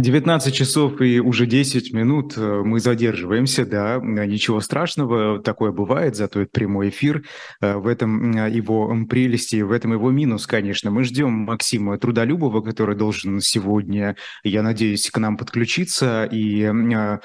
[0.00, 6.40] 19 часов и уже 10 минут э, мы задерживаемся, да, ничего страшного, такое бывает, зато
[6.40, 7.24] это прямой эфир,
[7.60, 10.92] э, в этом его прелести, в этом его минус, конечно.
[10.92, 14.14] Мы ждем Максима Трудолюбова, который должен сегодня,
[14.44, 17.18] я надеюсь, к нам подключиться и э, Э,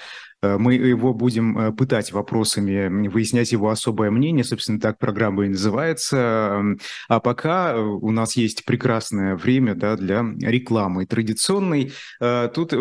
[0.57, 4.43] мы его будем э, пытать вопросами, выяснять его особое мнение.
[4.43, 6.63] Собственно, так программа и называется.
[7.07, 11.93] А пока э, у нас есть прекрасное время да, для рекламы традиционной.
[12.19, 12.73] Тут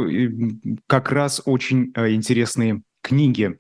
[0.86, 3.58] как раз очень интересные книги.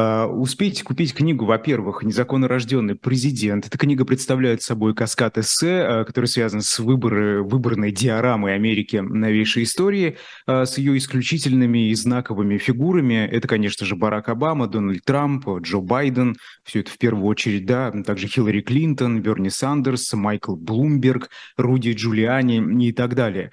[0.00, 3.66] А, успейте купить книгу, во-первых, «Незаконно рожденный президент».
[3.66, 9.64] Эта книга представляет собой каскад эссе, а, который связан с выборы, выборной диорамой Америки новейшей
[9.64, 10.16] истории,
[10.46, 13.26] а, с ее исключительными и знаковыми фигурами.
[13.26, 17.90] Это, конечно же, Барак Обама, Дональд Трамп, Джо Байден, все это в первую очередь, да,
[17.90, 23.50] также Хиллари Клинтон, Берни Сандерс, Майкл Блумберг, Руди Джулиани и так далее.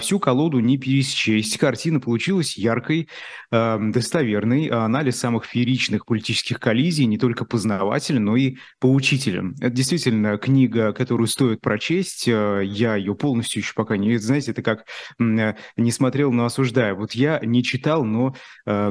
[0.00, 1.56] Всю колоду не пересчесть.
[1.58, 3.08] Картина получилась яркой,
[3.50, 9.54] достоверной, анализ самых фееричных политических коллизий, не только познавателен, но и поучителен.
[9.60, 12.28] Это действительно книга, которую стоит прочесть.
[12.28, 14.16] Э, я ее полностью еще пока не...
[14.18, 14.84] Знаете, это как
[15.18, 16.96] э, не смотрел, но осуждаю.
[16.96, 18.34] Вот я не читал, но
[18.66, 18.90] э,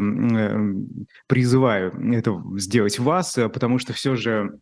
[1.27, 4.59] призываю это сделать вас, потому что все же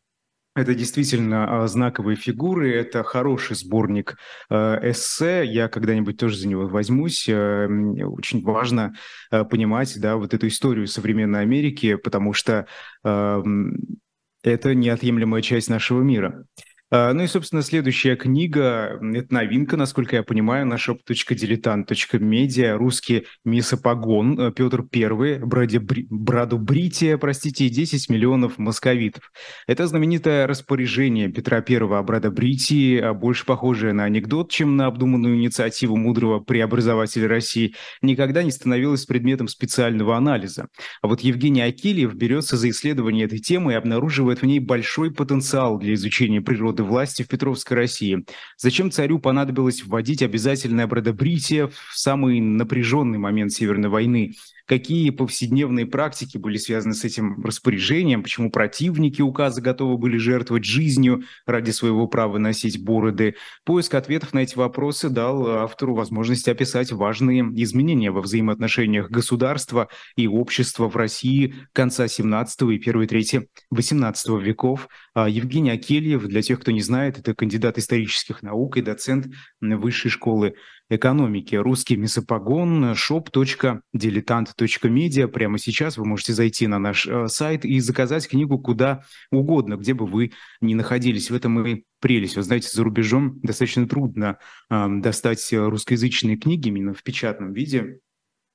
[0.56, 4.17] это действительно а, знаковые фигуры, это хороший сборник
[4.50, 5.44] э, эссе.
[5.45, 7.28] Я когда-нибудь тоже за него возьмусь.
[7.28, 8.94] Э, очень важно
[9.30, 12.67] понимать, да, вот эту историю современной Америки, потому что
[13.03, 16.45] это неотъемлемая часть нашего мира.
[16.91, 24.39] А, ну и, собственно, следующая книга– это новинка, насколько я понимаю, на shop.diletant.media, русский Месопогон,
[24.39, 29.31] э, Петр I, Бради, Браду Брития, простите, и 10 миллионов московитов.
[29.66, 35.38] Это знаменитое распоряжение Петра I о Бритии, а больше похожее на анекдот, чем на обдуманную
[35.38, 40.67] инициативу мудрого преобразователя России, никогда не становилось предметом специального анализа.
[41.02, 45.79] А вот Евгений Акильев берется за исследование этой темы и обнаруживает в ней большой потенциал
[45.79, 48.25] для изучения природы годы власти в Петровской России.
[48.58, 54.34] Зачем царю понадобилось вводить обязательное бродобритие в самый напряженный момент Северной войны?
[54.66, 61.24] Какие повседневные практики были связаны с этим распоряжением, почему противники указа готовы были жертвовать жизнью
[61.46, 63.36] ради своего права носить бороды.
[63.64, 70.28] Поиск ответов на эти вопросы дал автору возможность описать важные изменения во взаимоотношениях государства и
[70.28, 74.90] общества в России конца 17 и первой трети 18 веков.
[75.14, 79.28] А Евгений Акельев, для тех, кто не знает, это кандидат исторических наук и доцент
[79.62, 80.56] Высшей школы
[80.90, 81.56] экономики.
[81.56, 85.28] Русский месопогон, shop.diletant.media.
[85.28, 89.94] Прямо сейчас вы можете зайти на наш э, сайт и заказать книгу куда угодно, где
[89.94, 91.31] бы вы ни находились.
[91.31, 92.35] В этом и прелесть.
[92.35, 94.38] Вы знаете, за рубежом достаточно трудно
[94.69, 98.00] э, достать русскоязычные книги именно в печатном виде.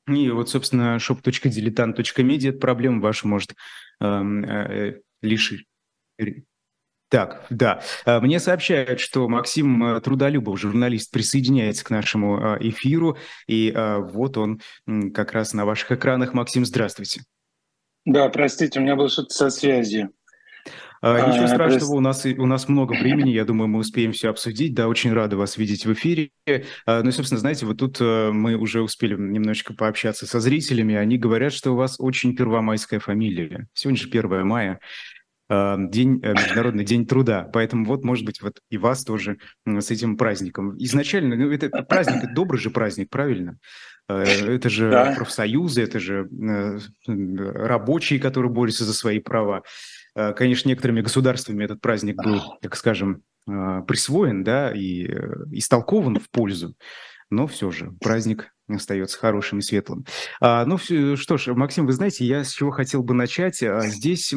[0.08, 3.54] И вот, собственно, shop.diletant.media эту проблему вашу может
[4.00, 5.66] эм, э, э, лишить
[7.10, 7.82] так, да.
[8.06, 13.18] А, мне сообщают, что Максим э, Трудолюбов, журналист, присоединяется к нашему а, эфиру.
[13.48, 14.60] И а, вот он
[15.12, 16.34] как раз на ваших экранах.
[16.34, 17.22] Максим, здравствуйте.
[18.04, 20.10] Да, простите, у меня было что-то со связью.
[21.02, 24.74] Ничего страшного, у нас, у нас много времени, я думаю, мы успеем все обсудить.
[24.74, 26.30] Да, очень рада вас видеть в эфире.
[26.46, 30.94] Ну и, собственно, знаете, вот тут э, мы уже успели немножечко пообщаться со зрителями.
[30.94, 33.66] Они говорят, что у вас очень первомайская фамилия.
[33.72, 34.78] Сегодня же 1 мая.
[35.50, 37.50] Э, день, э, Международный день труда.
[37.52, 40.76] Поэтому вот, может быть, вот и вас тоже с этим праздником.
[40.78, 43.58] Изначально, ну, это праздник, это добрый же праздник, правильно?
[44.08, 45.12] Э, это же да.
[45.16, 46.28] профсоюзы, это же
[47.06, 49.62] рабочие, которые борются за свои права.
[50.14, 55.06] Конечно, некоторыми государствами этот праздник был, так скажем, присвоен, да, и
[55.52, 56.74] истолкован в пользу,
[57.30, 60.04] но все же праздник остается хорошим и светлым.
[60.40, 63.62] А, ну, что ж, Максим, вы знаете, я с чего хотел бы начать.
[63.62, 64.34] А, здесь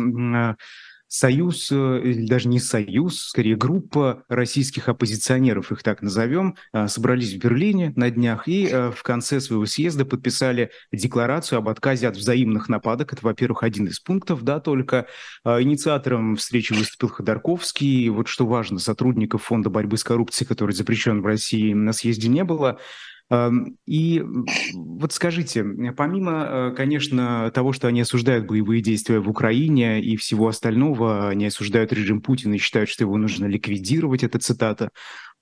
[1.14, 7.36] союз, э, или даже не союз, скорее группа российских оппозиционеров, их так назовем, э, собрались
[7.36, 12.18] в Берлине на днях и э, в конце своего съезда подписали декларацию об отказе от
[12.18, 13.14] взаимных нападок.
[13.14, 15.06] Это, во-первых, один из пунктов, да, только
[15.46, 18.10] инициатором встречи выступил Ходорковский.
[18.10, 22.44] Вот что важно, сотрудников Фонда борьбы с коррупцией, который запрещен в России, на съезде не
[22.44, 22.80] было.
[23.86, 24.24] И
[24.74, 25.64] вот скажите,
[25.98, 31.48] помимо, э, конечно, того, что они осуждают боевые действия в Украине и всего остального, они
[31.48, 34.90] осуждают режим Путина и считают, что его нужно ликвидировать, это цитата.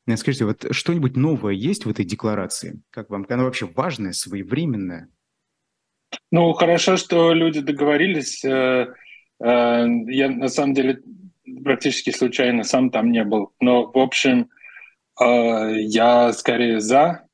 [0.08, 2.82] Э, скажите, вот что-нибудь новое есть в этой декларации?
[2.92, 3.26] Как вам?
[3.28, 5.10] Она вообще важная, своевременная?
[6.32, 8.46] Ну, хорошо, что люди договорились.
[8.46, 8.94] Э,
[9.40, 11.02] я, на самом деле,
[11.64, 13.54] практически случайно сам там не был.
[13.60, 14.50] Но, в общем,
[15.20, 17.26] я скорее за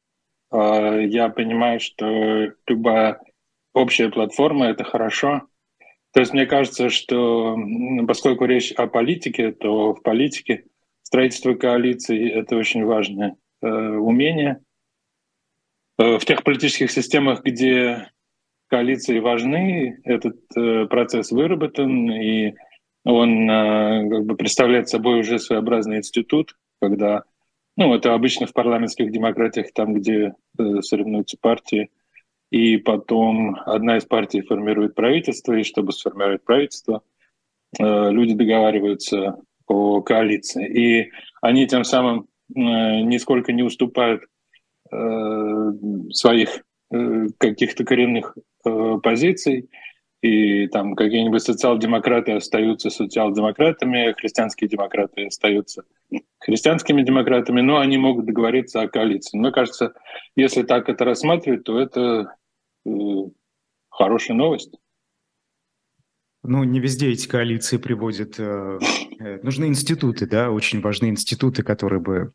[0.51, 3.19] Я понимаю, что любая
[3.73, 5.43] общая платформа— это хорошо.
[6.13, 7.57] То есть мне кажется, что
[8.07, 10.65] поскольку речь о политике, то в политике
[11.03, 14.59] строительство коалиции— это очень важное э, умение.
[15.97, 18.09] Э, в тех политических системах, где
[18.67, 22.55] коалиции важны, этот э, процесс выработан, и
[23.05, 27.23] он как бы представляет собой уже своеобразный институт, когда,
[27.77, 31.89] ну, это обычно в парламентских демократиях, там, где э, соревнуются партии,
[32.49, 37.03] и потом одна из партий формирует правительство, и чтобы сформировать правительство,
[37.79, 39.37] э, люди договариваются
[39.67, 40.67] о коалиции.
[40.67, 44.23] И они тем самым э, нисколько не уступают
[44.91, 45.71] э,
[46.11, 48.35] своих э, каких-то коренных
[48.65, 49.69] э, позиций,
[50.23, 55.83] и там какие-нибудь социал-демократы остаются социал-демократами, христианские демократы остаются
[56.39, 59.37] христианскими демократами, но они могут договориться о коалиции.
[59.37, 59.93] Мне кажется,
[60.35, 62.35] если так это рассматривать, то это
[62.85, 62.89] э,
[63.89, 64.73] хорошая новость.
[66.47, 68.35] Ну, не везде эти коалиции приводят.
[68.37, 68.79] Э,
[69.19, 72.31] э, нужны институты, да, очень важные институты, которые бы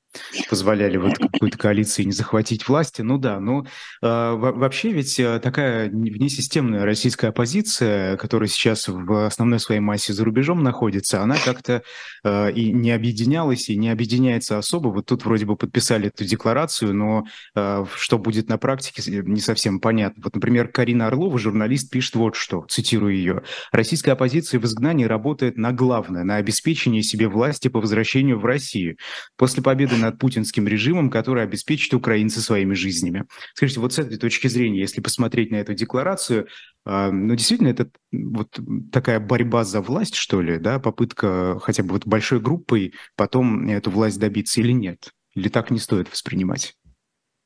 [0.51, 3.01] позволяли вот какой-то коалиции не захватить власти.
[3.01, 3.67] Ну да, но э,
[4.03, 11.23] вообще ведь такая внесистемная российская оппозиция, которая сейчас в основной своей массе за рубежом находится,
[11.23, 11.83] она как-то
[12.25, 14.89] и не объединялась, и не объединяется особо.
[14.89, 17.25] Вот тут вроде бы подписали эту декларацию, но
[17.55, 20.23] что будет на практике, не совсем понятно.
[20.25, 23.43] Вот, например, Карина Орлова, журналист, пишет вот что, цитирую ее.
[23.73, 28.97] «Российская оппозиция в изгнании работает на главное, на обеспечение себе власти по возвращению в Россию.
[29.37, 33.27] После победы над путинским режимом, который обеспечит украинцы своими жизнями.
[33.55, 36.49] Скажите, вот с этой точки зрения, если посмотреть на эту декларацию,
[36.85, 38.59] а, ну, действительно, это вот
[38.91, 43.91] такая борьба за власть, что ли, да, попытка хотя бы вот большой группой потом эту
[43.91, 45.11] власть добиться или нет?
[45.35, 46.75] Или так не стоит воспринимать?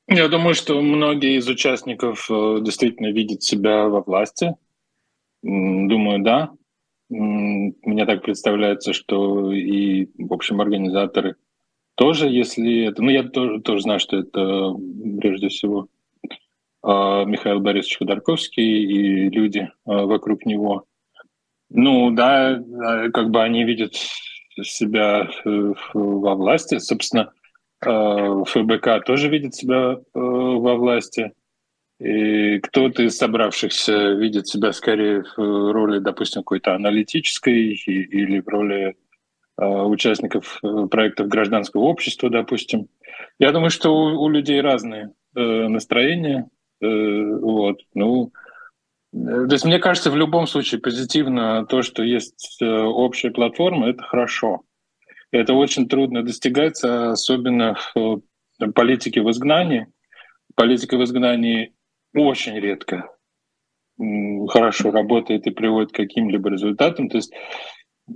[0.09, 4.55] Я думаю, что многие из участников э, действительно видят себя во власти.
[5.47, 6.51] Думаю, да.
[7.09, 11.37] Мне так представляется, что и, в общем, организаторы
[11.95, 13.01] тоже, если это...
[13.01, 14.75] Ну, я тоже, тоже знаю, что это
[15.21, 15.87] прежде всего
[16.83, 20.85] а, Михаил Борисович Ходорковский и люди а, вокруг него.
[21.71, 23.95] Ну, да, а, как бы они видят
[24.63, 26.79] себя э, во власти.
[26.79, 27.31] Собственно,
[27.83, 31.33] ФБК тоже видит себя э, во власти.
[31.99, 38.97] И кто-то из собравшихся видит себя скорее в роли, допустим, какой-то аналитической или в роли
[39.59, 42.89] Э, участников э, проектов гражданского общества, допустим.
[43.39, 46.49] Я думаю, что у, у людей разные э, настроения.
[46.83, 47.81] Э, вот.
[47.95, 48.33] Ну,
[49.13, 54.61] то есть мне кажется, в любом случае позитивно то, что есть общая платформа, это хорошо.
[55.31, 58.21] Это очень трудно достигается, особенно в
[58.75, 59.87] политике в изгнании.
[60.55, 61.73] Политика в изгнании
[62.17, 63.11] очень редко
[64.49, 67.09] хорошо работает и приводит к каким-либо результатам.
[67.09, 67.33] То есть
[68.09, 68.13] Э,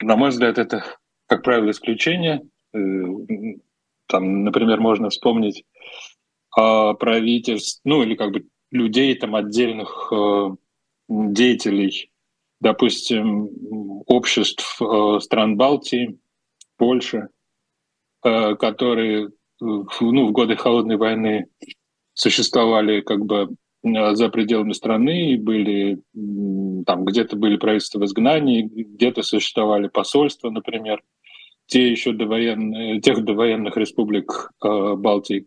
[0.00, 0.84] на мой взгляд, это,
[1.26, 2.42] как правило, исключение.
[2.74, 2.78] Э,
[4.06, 5.64] там, например, можно вспомнить
[6.54, 10.48] правительств, ну или как бы людей, там отдельных э,
[11.08, 12.10] деятелей,
[12.60, 13.50] допустим,
[14.06, 14.80] обществ
[15.20, 16.18] стран Балтии,
[16.78, 17.28] Польши,
[18.22, 19.30] которые
[19.60, 21.48] ну, в годы холодной войны
[22.16, 23.54] существовали как бы
[23.86, 26.00] Э, за пределами страны, были
[26.84, 31.02] там где-то были правительства в изгнании, где-то существовали посольства, например,
[31.66, 35.46] те еще довоенные, тех довоенных республик э, Балтии.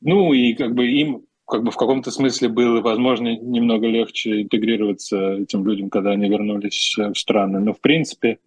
[0.00, 5.32] Ну и как бы им как бы в каком-то смысле было, возможно, немного легче интегрироваться
[5.34, 7.58] этим людям, когда они вернулись в страны.
[7.60, 8.38] Но в принципе,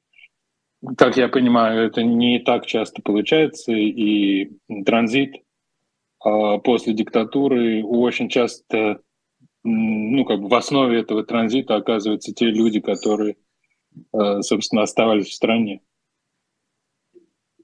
[0.97, 4.51] как я понимаю, это не так часто получается, и
[4.85, 5.39] транзит э,
[6.23, 9.01] после диктатуры очень часто
[9.63, 13.37] ну, как бы в основе этого транзита оказываются те люди, которые,
[14.13, 15.81] э, собственно, оставались в стране.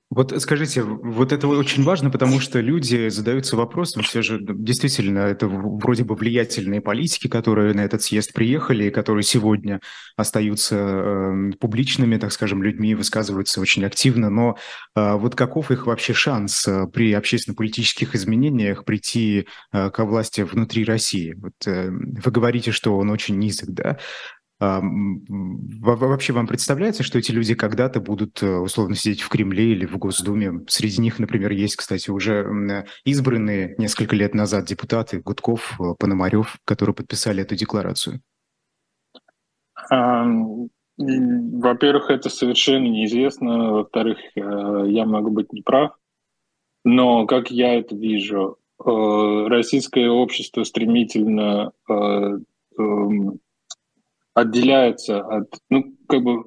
[0.09, 5.47] Вот скажите, вот это очень важно, потому что люди задаются вопросом, все же действительно это
[5.49, 9.81] вроде бы влиятельные политики, которые на этот съезд приехали, и которые сегодня
[10.15, 14.57] остаются э, публичными, так скажем, людьми, высказываются очень активно, но
[14.95, 20.85] э, вот каков их вообще шанс э, при общественно-политических изменениях прийти э, ко власти внутри
[20.85, 21.33] России?
[21.33, 23.97] Вот, э, вы говорите, что он очень низок, да?
[24.59, 29.97] Вообще вам представляется, что эти люди когда-то будут э, условно сидеть в Кремле или в
[29.99, 30.65] Госдуме?
[30.67, 36.95] Среди них, например, есть, кстати, уже избранные несколько лет назад депутаты Гудков, э, Пономарев, которые
[36.95, 38.19] подписали эту декларацию.
[40.97, 43.73] Во-первых, это совершенно неизвестно.
[43.73, 45.91] Во-вторых, э, я могу быть неправ.
[46.83, 51.73] Но как я это вижу, российское общество стремительно
[54.37, 56.43] отделяется от, ну, как бы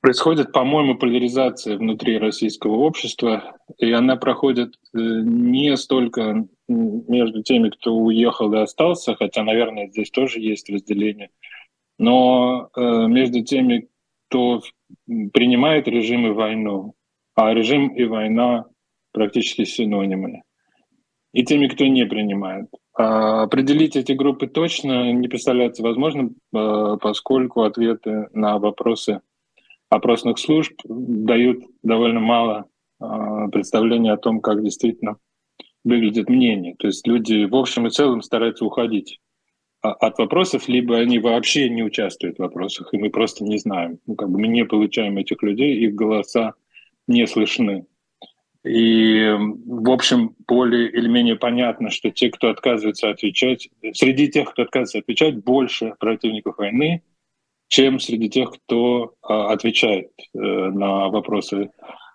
[0.00, 7.96] происходит, по-моему, поляризация внутри российского общества, и она проходит э, не столько между теми, кто
[7.96, 11.30] уехал и остался, хотя, наверное, здесь тоже есть разделение,
[11.98, 13.88] но э, между теми,
[14.28, 14.62] кто
[15.32, 16.94] принимает режим и войну,
[17.34, 18.66] а режим и война
[19.10, 20.42] практически синонимы,
[21.32, 22.68] и теми, кто не принимает.
[22.96, 29.20] А определить эти группы точно не представляется возможным, э, поскольку ответы на вопросы
[29.90, 32.64] опросных служб дают довольно мало
[33.00, 33.04] э,
[33.52, 35.16] представления о том, как действительно
[35.84, 36.74] выглядит мнение.
[36.78, 39.20] То есть люди в общем и целом стараются уходить
[39.82, 43.98] от вопросов, либо они вообще не участвуют в вопросах, и мы просто не знаем.
[44.06, 46.54] Ну, как бы мы не получаем этих людей, их голоса
[47.06, 47.86] не слышны.
[48.66, 49.30] И,
[49.66, 54.98] в общем, более или менее понятно, что те, кто отказывается отвечать, среди тех, кто отказывается
[54.98, 57.02] отвечать, больше противников войны,
[57.68, 61.70] чем среди тех, кто а, отвечает э, на вопросы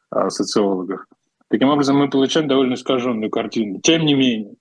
[0.10, 1.05] а, социологов.
[1.50, 3.79] Таким образом, мы получаем довольно искаженную картину.
[3.81, 4.55] Тем не менее,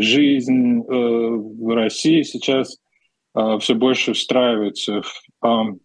[0.00, 2.78] жизнь э, в России сейчас
[3.34, 5.78] а, все больше встраивается в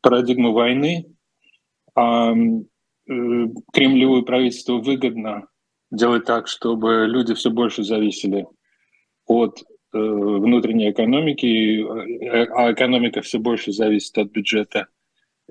[0.00, 1.06] парадигму войны.
[3.10, 5.48] Э, Кремлю и правительству выгодно
[5.90, 8.46] делать так, чтобы люди все больше зависели
[9.26, 9.62] от
[9.92, 14.86] Э, внутренней экономики, э, а экономика все больше зависит от бюджета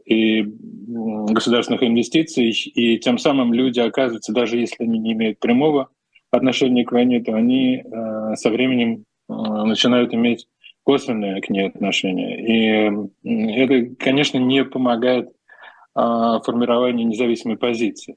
[0.06, 5.90] и государственных инвестиций, и тем самым люди оказываются, даже если они не имеют прямого
[6.32, 7.84] отношения к войне, то они
[8.36, 10.48] со временем начинают иметь
[10.84, 12.40] косвенное к ней отношение.
[12.48, 15.30] И это, конечно, не помогает
[16.44, 18.16] формированию независимой позиции.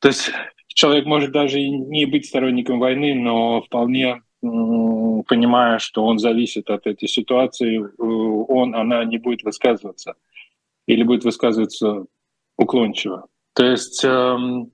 [0.00, 0.30] То есть
[0.68, 6.86] человек может даже и не быть сторонником войны, но вполне понимая, что он зависит от
[6.86, 10.14] этой ситуации, э, он, она не будет высказываться
[10.86, 12.06] или будет высказываться
[12.58, 13.28] уклончиво.
[13.54, 14.72] То есть эм,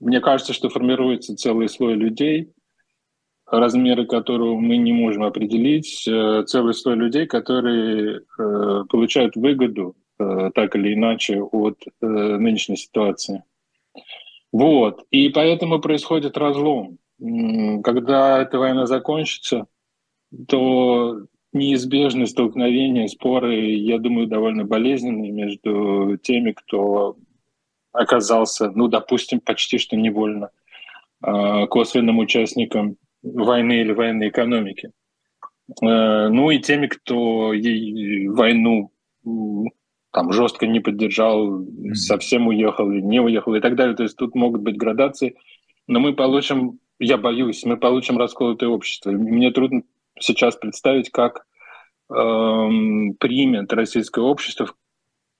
[0.00, 2.52] мне кажется, что формируется целый слой людей,
[3.46, 10.76] размеры которого мы не можем определить, э, целый слой людей, которые э, получают выгоду так
[10.76, 13.42] или иначе от нынешней ситуации.
[14.52, 15.04] Вот.
[15.10, 16.98] И поэтому происходит разлом.
[17.82, 19.66] Когда эта война закончится,
[20.48, 27.16] то неизбежны столкновения, споры, я думаю, довольно болезненные между теми, кто
[27.92, 30.50] оказался, ну, допустим, почти что невольно
[31.22, 34.90] а, косвенным участником войны или военной экономики.
[35.82, 37.52] Э, ну и теми, кто
[38.34, 38.90] войну
[40.14, 43.96] там жестко не поддержал, совсем уехал не уехал и так далее.
[43.96, 45.36] То есть тут могут быть градации,
[45.86, 49.10] но мы получим я боюсь, мы получим расколотое общество.
[49.10, 49.82] Мне трудно
[50.18, 51.44] сейчас представить, как
[52.08, 54.68] эм, примет российское общество,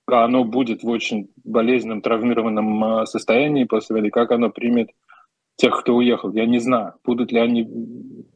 [0.07, 4.91] оно будет в очень болезненном, травмированном э, состоянии после войны, как оно примет
[5.57, 6.33] тех, кто уехал.
[6.33, 7.67] Я не знаю, будут ли они,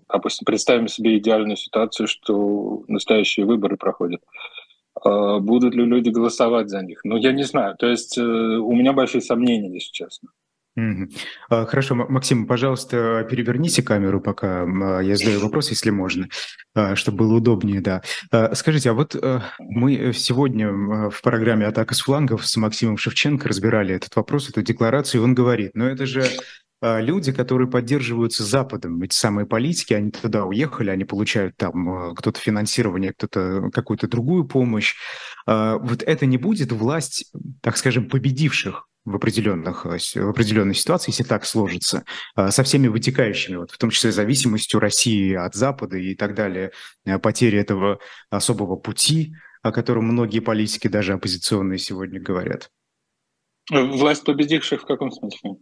[0.08, 4.22] допустим, представим себе идеальную ситуацию, что настоящие выборы проходят.
[5.04, 7.00] Э, будут ли люди голосовать за них?
[7.04, 7.76] Ну, я не знаю.
[7.78, 10.30] То есть э, у меня большие сомнения, если честно.
[11.48, 16.28] А, хорошо, Максим, пожалуйста, переверните камеру, пока а, я задаю вопрос, если можно,
[16.74, 18.02] а, чтобы было удобнее, да.
[18.54, 20.70] Скажите, а вот э, мы сегодня
[21.10, 25.34] в программе «Атака с флангов» с Максимом Шевченко разбирали этот вопрос, эту декларацию, и он
[25.34, 26.24] говорит, но это же
[26.80, 33.12] люди, которые поддерживаются Западом, эти самые политики, они туда уехали, они получают там кто-то финансирование,
[33.12, 34.94] кто-то какую-то другую помощь.
[35.46, 37.32] Вот это не будет власть,
[37.62, 42.04] так скажем, победивших в, определенных, в определенной ситуации, если так сложится,
[42.36, 46.72] со всеми вытекающими, вот, в том числе зависимостью России от Запада и так далее,
[47.22, 47.98] потери этого
[48.30, 52.70] особого пути, о котором многие политики, даже оппозиционные, сегодня говорят.
[53.70, 55.56] Власть победивших в каком смысле?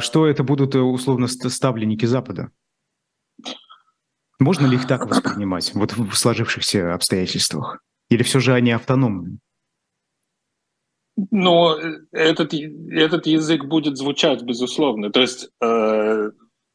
[0.00, 2.50] Что это будут условно ставленники Запада?
[4.38, 7.80] Можно ли их так воспринимать вот в сложившихся обстоятельствах?
[8.08, 9.38] Или все же они автономны?
[11.30, 11.78] Но
[12.12, 15.10] этот, этот язык будет звучать, безусловно.
[15.10, 16.30] То есть э,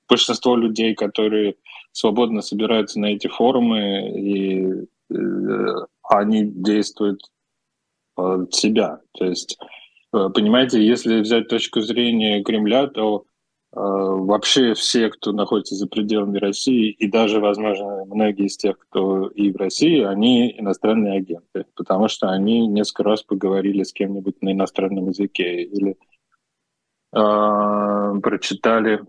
[0.08, 1.56] большинство людей, которые
[1.92, 5.16] свободно собираются на эти форумы, и э,
[6.04, 7.22] они действуют
[8.16, 9.02] от себя.
[9.14, 9.66] То есть, э,
[10.12, 13.26] понимаете, если взять точку зрения Кремля, то
[13.76, 19.28] Э, вообще все, кто находится за пределами России, и даже, возможно, многие из тех, кто
[19.28, 24.54] и в России, они иностранные агенты, потому что они несколько раз поговорили с кем-нибудь на
[24.54, 25.98] иностранном языке или
[27.12, 29.02] э, прочитали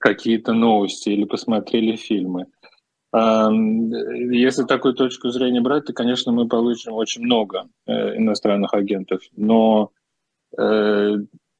[0.00, 2.46] какие-то новости или посмотрели фильмы.
[3.12, 3.50] Э,
[4.30, 9.90] если такую точку зрения брать, то, конечно, мы получим очень много э, иностранных агентов, но
[9.92, 10.05] э,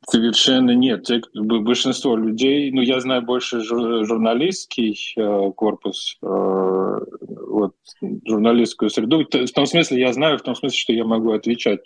[0.09, 1.09] Совершенно нет.
[1.35, 7.75] Большинство людей, ну я знаю больше журналистский э, корпус, э, вот,
[8.25, 9.25] журналистскую среду.
[9.25, 11.81] В том смысле я знаю, в том смысле, что я могу отвечать,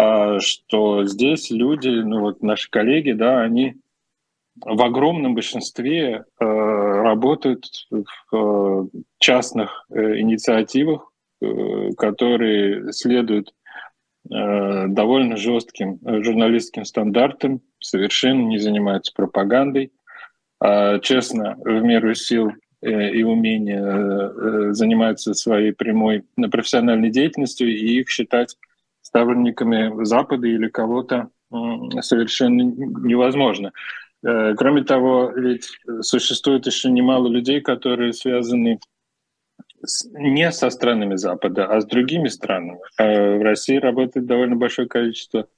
[0.00, 3.76] э, что здесь люди, ну вот наши коллеги, да, они
[4.56, 8.04] в огромном большинстве э, работают в
[8.36, 13.57] э, частных э, инициативах, э, которые следуют Э,
[14.28, 19.92] довольно жестким э, журналистским стандартам, совершенно не занимаются пропагандой,
[20.60, 28.10] а честно, в меру сил э, и умения занимаются своей прямой профессиональной деятельностью, и их
[28.10, 28.56] считать
[29.00, 31.28] сторонниками Запада или кого-то
[32.00, 33.72] совершенно невозможно.
[34.20, 35.70] Кроме того, ведь
[36.02, 38.80] существует еще немало людей, которые связаны
[40.12, 42.78] не со странами Запада, а с другими странами.
[42.98, 45.48] Э, в России работает довольно большое количество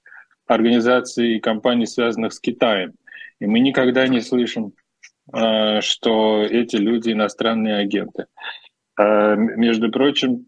[0.46, 2.94] организаций и компаний, связанных с Китаем.
[3.40, 4.74] И мы никогда не слышим,
[5.32, 8.26] э, что эти люди иностранные агенты.
[8.98, 10.46] Э, между прочим,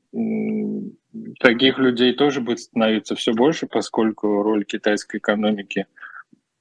[1.40, 5.86] таких людей тоже будет становиться все больше, поскольку роль китайской экономики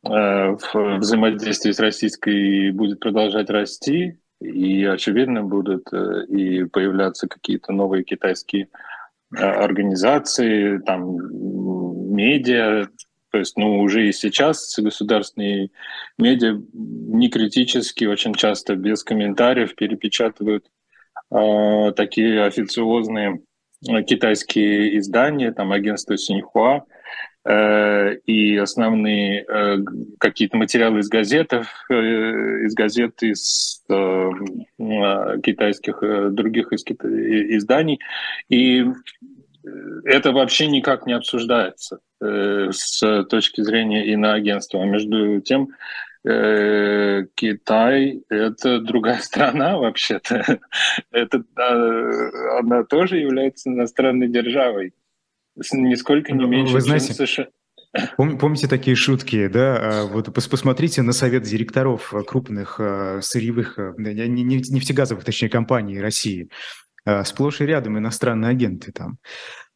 [0.04, 8.04] в взаимодействии с российской будет продолжать расти, и, очевидно, будут э, и появляться какие-то новые
[8.04, 8.68] китайские
[9.36, 11.18] э, организации, там,
[12.14, 12.88] медиа,
[13.32, 15.70] то есть, ну, уже и сейчас государственные
[16.18, 20.66] медиа не критически, очень часто без комментариев перепечатывают
[21.32, 23.42] э, такие официозные
[23.88, 26.84] э, китайские издания, там агентство Синьхуа,
[27.44, 29.78] и основные э,
[30.20, 33.84] какие-то материалы из газет, э, из газет, из
[35.44, 36.02] китайских,
[36.34, 36.84] других из
[37.58, 38.00] изданий.
[38.48, 38.86] И
[40.06, 44.82] это вообще никак не обсуждается с точки зрения иноагентства.
[44.82, 45.70] А между тем,
[47.36, 50.60] Китай— это другая страна вообще-то.
[51.12, 51.44] Это,
[52.60, 54.94] она тоже является иностранной державой
[55.56, 57.48] нисколько не меньше, Вы знаете, чем США.
[58.16, 59.78] Помните такие шутки, да?
[59.78, 66.50] А, вот посмотрите на совет директоров крупных а, сырьевых, а, нефтегазовых, точнее, компаний России.
[67.24, 69.18] Сплошь и рядом иностранные агенты там.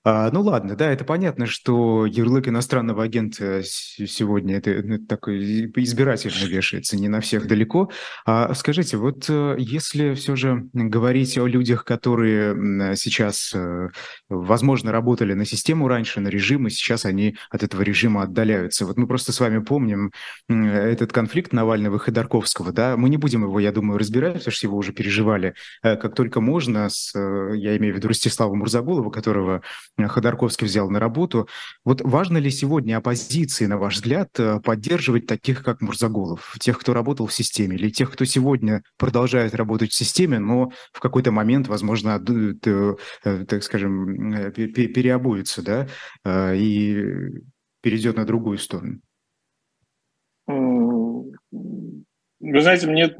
[0.07, 6.47] А, ну ладно, да, это понятно, что ярлык иностранного агента сегодня это, это такой избирательно
[6.47, 7.89] вешается, не на всех далеко.
[8.23, 13.89] А скажите, вот э, если все же говорить о людях, которые сейчас, э,
[14.29, 18.85] возможно, работали на систему раньше, на режим, и сейчас они от этого режима отдаляются.
[18.85, 20.11] Вот мы просто с вами помним
[20.47, 24.67] этот конфликт Навального и Ходорковского, да, мы не будем его, я думаю, разбирать, потому что
[24.67, 29.63] его уже переживали э, как только можно, с, я имею в виду Ростислава Мурзагулова, которого
[29.97, 31.47] Ходорковский взял на работу.
[31.83, 36.93] Вот важно ли сегодня оппозиции, на ваш взгляд, э, поддерживать таких, как Мурзагулов, тех, кто
[36.93, 41.67] работал в системе, или тех, кто сегодня продолжает работать в системе, но в какой-то момент,
[41.67, 45.87] возможно, э, так скажем, переобуется, да,
[46.25, 47.41] э, и
[47.81, 48.99] перейдет на другую сторону?
[50.47, 51.31] Вы
[52.61, 53.15] знаете, мне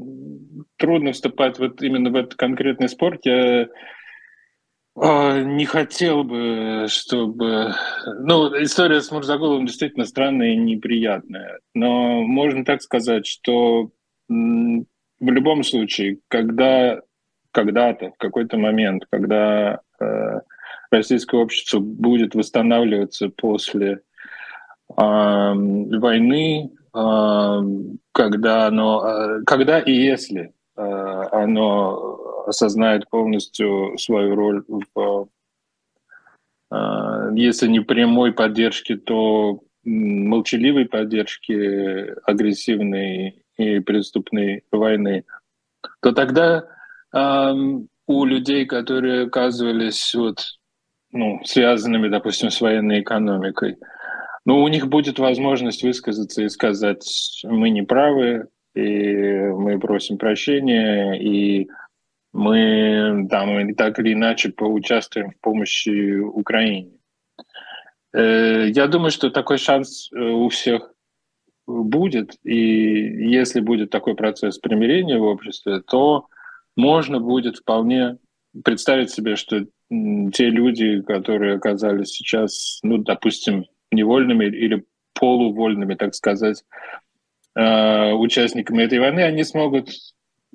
[0.77, 3.21] трудно вступать вот именно в этот конкретный спорт.
[3.23, 3.67] Я
[4.97, 7.73] не хотел бы, чтобы...
[8.19, 11.59] Ну, история с Мурзаголовым действительно странная и неприятная.
[11.73, 13.89] Но можно так сказать, что
[14.27, 14.85] в
[15.19, 17.01] любом случае, когда
[17.55, 20.39] когда-то, в какой-то момент, когда э,
[20.91, 24.01] российское общество будет восстанавливаться после э,
[24.97, 27.61] войны, э,
[28.11, 32.14] когда оно, э, когда и если э, оно
[32.45, 35.27] осознает полностью свою роль в,
[36.69, 45.25] а, если не прямой поддержки, то молчаливой поддержки агрессивной и преступной войны,
[46.01, 46.65] то тогда
[48.07, 50.39] у людей, которые оказывались вот,
[51.11, 53.77] ну, связанными, допустим, с военной экономикой,
[54.45, 61.13] ну, у них будет возможность высказаться и сказать, мы не правы, и мы просим прощения,
[61.13, 61.67] и
[62.35, 66.91] мы там так или иначе поучаствуем в помощи Украине.
[68.13, 70.91] Э, я думаю, что такой шанс э, у всех
[71.65, 72.57] будет, и
[73.31, 76.27] если будет такой процесс примирения в обществе, то
[76.75, 78.17] можно будет вполне
[78.65, 86.65] представить себе, что те люди, которые оказались сейчас, ну, допустим, невольными или полувольными, так сказать,
[87.55, 89.89] э, участниками этой войны, они смогут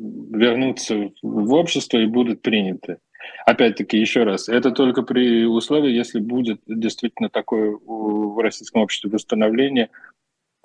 [0.01, 2.99] вернуться в общество и будут приняты.
[3.47, 9.91] Опять-таки, еще раз, это только при условии, если будет действительно такое в российском обществе восстановление,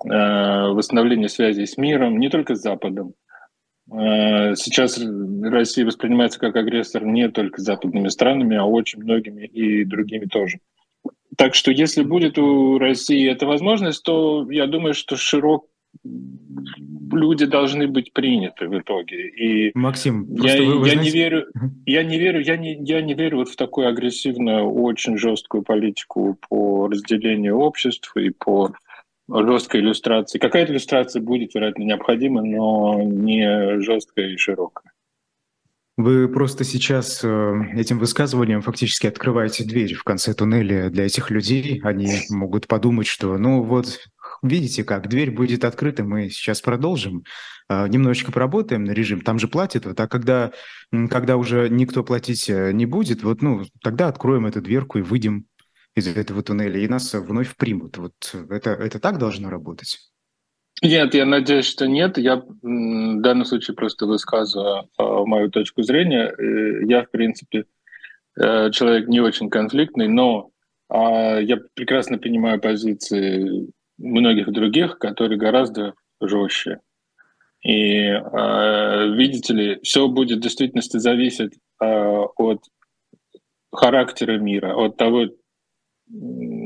[0.04, 3.14] э, восстановление связи с миром, не только с Западом.
[3.92, 4.98] Э, сейчас
[5.42, 10.60] Россия воспринимается как агрессор не только западными странами, а очень многими и другими тоже.
[11.36, 15.66] Так что если будет у России эта возможность, то я думаю, что широк
[16.04, 19.28] люди должны быть приняты в итоге.
[19.28, 21.00] И Максим, я, вы, вы я знаете...
[21.00, 21.46] не верю,
[21.86, 26.38] я не верю, я не, я не верю вот в такую агрессивную, очень жесткую политику
[26.48, 28.72] по разделению обществ и по
[29.28, 30.38] жесткой иллюстрации.
[30.38, 34.92] Какая-то иллюстрация будет, вероятно, необходима, но не жесткая и широкая.
[35.96, 41.80] Вы просто сейчас э, этим высказыванием фактически открываете дверь в конце туннеля для этих людей.
[41.82, 44.00] Они могут подумать, что, ну вот,
[44.48, 47.24] видите как, дверь будет открыта, мы сейчас продолжим,
[47.68, 50.52] а, немножечко поработаем на режим, там же платят, вот, а когда,
[51.10, 55.46] когда уже никто платить э, не будет, вот, ну, тогда откроем эту дверку и выйдем
[55.94, 57.96] из этого туннеля, и нас вновь примут.
[57.96, 58.12] Вот
[58.50, 59.98] это, это так должно работать?
[60.82, 62.18] Нет, я надеюсь, что нет.
[62.18, 66.34] Я в данном случае просто высказываю а, мою точку зрения.
[66.86, 67.64] Я, в принципе,
[68.38, 70.50] э, человек не очень конфликтный, но
[70.88, 76.80] а, я прекрасно понимаю позиции многих других, которые гораздо жестче.
[77.62, 82.62] И э, видите ли, все будет в действительности зависеть э, от
[83.72, 85.26] характера мира, от того,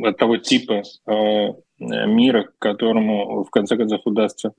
[0.04, 4.52] от того типа э, мира, к которому в конце концов удастся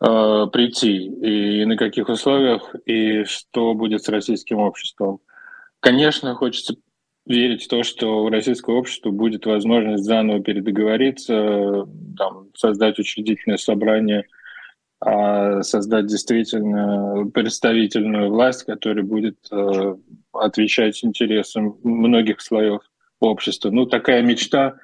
[0.00, 5.18] прийти, и на каких условиях, и что будет с российским обществом.
[5.80, 6.76] Конечно, хочется
[7.28, 11.86] верить в то, что у российского общества будет возможность заново передоговориться,
[12.16, 14.24] там, создать учредительное собрание,
[15.00, 19.96] а создать действительно представительную власть, которая будет э,
[20.32, 22.80] отвечать интересам многих слоев
[23.20, 23.70] общества.
[23.70, 24.76] Ну, такая мечта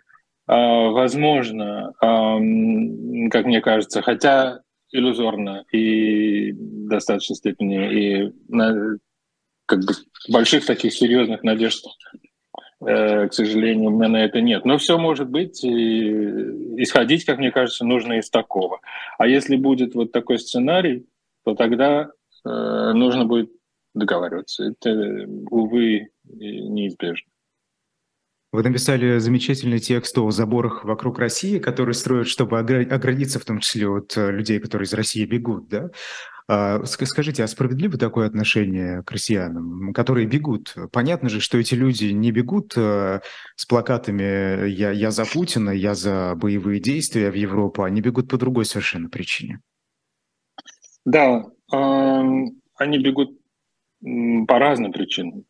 [0.46, 4.60] э, возможна, как мне кажется, хотя
[4.92, 8.32] иллюзорно и в достаточной степени, и
[9.66, 9.94] как бы
[10.28, 11.84] больших таких серьезных надежд
[12.84, 14.64] к сожалению, у меня на это нет.
[14.64, 18.80] Но все может быть, и исходить, как мне кажется, нужно из такого.
[19.18, 21.06] А если будет вот такой сценарий,
[21.44, 22.10] то тогда
[22.44, 23.50] э, нужно будет
[23.94, 24.64] договариваться.
[24.64, 27.28] Это, увы, неизбежно.
[28.54, 33.88] Вы написали замечательный текст о заборах вокруг России, которые строят, чтобы оградиться в том числе
[33.88, 35.68] от э, людей, которые из России бегут.
[35.68, 35.90] Да?
[36.46, 40.74] А, скажите, а справедливо такое отношение к россиянам, которые бегут?
[40.92, 43.20] Понятно же, что эти люди не бегут э,
[43.56, 48.36] с плакатами «я, я за Путина», «я за боевые действия в Европу», они бегут по
[48.36, 49.60] другой совершенно причине.
[51.06, 53.38] Да, они бегут
[54.00, 55.44] по разным причинам.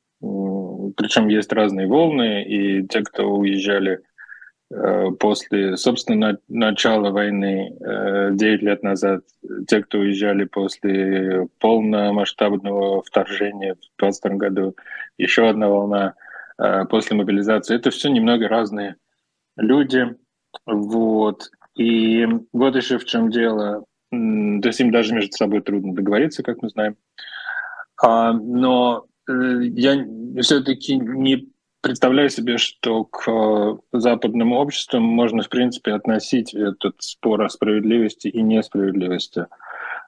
[0.96, 4.00] Причем есть разные волны, и те, кто уезжали
[5.20, 9.22] после, собственно, начала войны 9 э, лет назад,
[9.68, 14.76] те, кто уезжали после полномасштабного вторжения в 2022 году,
[15.16, 16.14] еще одна волна
[16.58, 18.96] э, после мобилизации, это все немного разные
[19.56, 20.16] люди.
[20.66, 21.50] Вот.
[21.76, 23.84] И вот еще в чем дело.
[24.10, 24.16] То
[24.68, 26.96] есть им даже между собой трудно договориться, как мы знаем.
[28.02, 30.06] А, но я
[30.40, 31.48] все-таки не
[31.84, 38.26] представляю себе, что к э, западным обществам можно, в принципе, относить этот спор о справедливости
[38.28, 39.46] и несправедливости.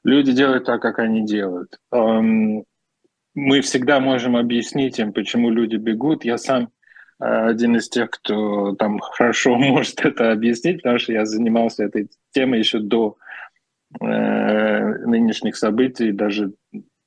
[0.03, 1.79] Люди делают так, как они делают.
[1.93, 2.65] Эм,
[3.35, 6.25] мы всегда можем объяснить им, почему люди бегут.
[6.25, 6.71] Я сам
[7.21, 12.09] э, один из тех, кто там хорошо может это объяснить, потому что я занимался этой
[12.33, 13.19] темой еще до
[14.01, 16.55] э, нынешних событий, даже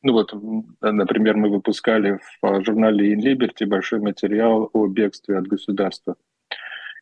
[0.02, 0.34] ну вот,
[0.82, 6.16] например, мы выпускали в а, журнале In Liberty большой материал о бегстве от государства.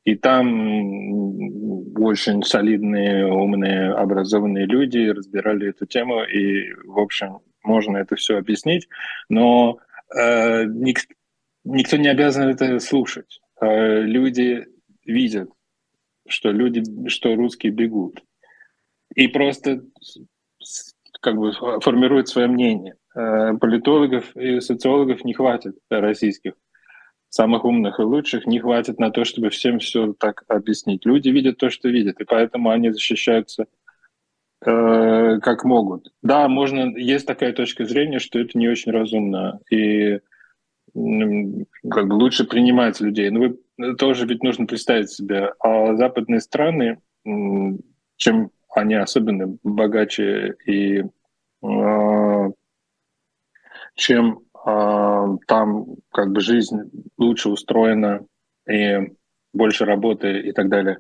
[0.04, 8.16] И там очень солидные, умные, образованные люди разбирали эту тему, и, в общем, можно это
[8.16, 8.88] все объяснить,
[9.28, 9.80] но
[10.18, 11.00] э, ник,
[11.66, 13.42] никто не обязан это слушать.
[13.60, 14.66] Э, люди
[15.06, 15.50] видят,
[16.28, 18.24] что люди, что русские бегут.
[19.14, 19.84] И просто
[21.28, 22.96] как бы формирует свое мнение.
[23.14, 26.54] Э, политологов и социологов не хватит российских,
[27.28, 31.06] самых умных и лучших, не хватит на то, чтобы всем все так объяснить.
[31.06, 33.66] Люди видят то, что видят, и поэтому они защищаются
[34.66, 36.14] э, как могут.
[36.22, 40.20] Да, можно, есть такая точка зрения, что это не очень разумно, и
[40.94, 43.30] как бы лучше принимать людей.
[43.32, 47.02] Но вы тоже ведь нужно представить себе, а западные страны,
[48.16, 51.04] чем они особенно богаче и э,
[53.96, 56.78] чем э, там как бы жизнь
[57.18, 58.26] лучше устроена
[58.70, 59.14] и
[59.54, 61.00] больше работы и так далее,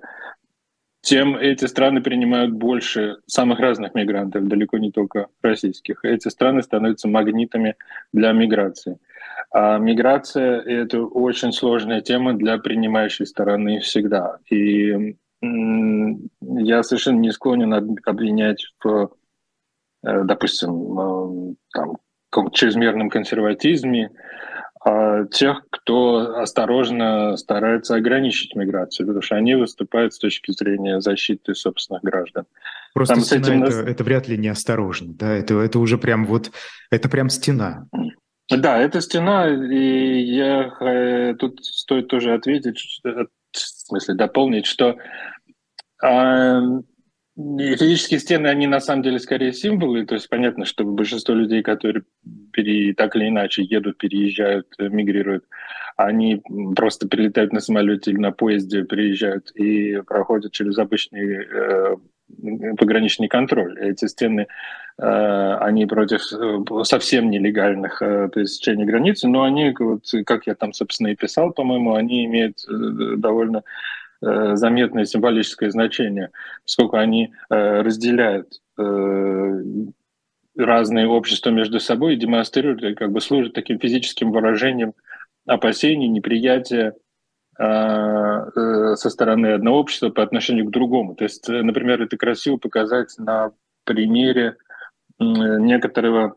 [1.01, 6.03] тем эти страны принимают больше самых разных мигрантов, далеко не только российских.
[6.03, 7.75] Эти страны становятся магнитами
[8.11, 8.97] для миграции.
[9.51, 14.39] А миграция— это очень сложная тема для принимающей стороны всегда.
[14.49, 19.07] И я совершенно не склонен обвинять в, э,
[20.03, 21.97] допустим, э, там,
[22.51, 24.11] чрезмерном консерватизме
[24.87, 31.55] а тех, кто осторожно старается ограничить миграцию, потому что они выступают с точки зрения защиты
[31.55, 32.45] собственных граждан.
[32.93, 33.63] Просто Там стена этим...
[33.63, 36.51] это, это вряд ли неосторожно, да, это, это уже прям вот,
[36.89, 37.87] это прям стена.
[38.49, 44.95] Да, это стена, и я э, тут стоит тоже ответить, в смысле дополнить, что
[46.01, 46.61] э,
[47.37, 52.03] физические стены, они на самом деле скорее символы, то есть понятно, что большинство людей, которые
[52.51, 55.45] пере, так или иначе едут, переезжают, мигрируют,
[55.97, 56.41] они
[56.75, 61.95] просто прилетают на самолете или на поезде, приезжают и проходят через обычный э,
[62.77, 63.79] пограничный контроль.
[63.79, 64.47] Эти стены,
[64.97, 70.73] э, они против э, совсем нелегальных э, пересечений границы, но они, вот, как я там,
[70.73, 73.63] собственно, и писал, по-моему, они имеют довольно
[74.21, 76.31] заметное символическое значение,
[76.63, 78.61] поскольку они разделяют
[80.57, 84.93] разные общества между собой и демонстрируют, как бы служат таким физическим выражением
[85.45, 86.95] опасений, неприятия
[87.57, 87.63] э,
[88.95, 91.15] со стороны одного общества по отношению к другому.
[91.15, 93.51] То есть, э, например, это красиво показать на
[93.85, 94.57] примере
[95.19, 96.35] некоторого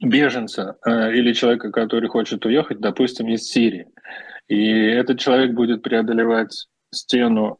[0.00, 3.88] беженца э, или человека, который хочет уехать, допустим, из Сирии.
[4.48, 7.58] И этот человек будет преодолевать стену,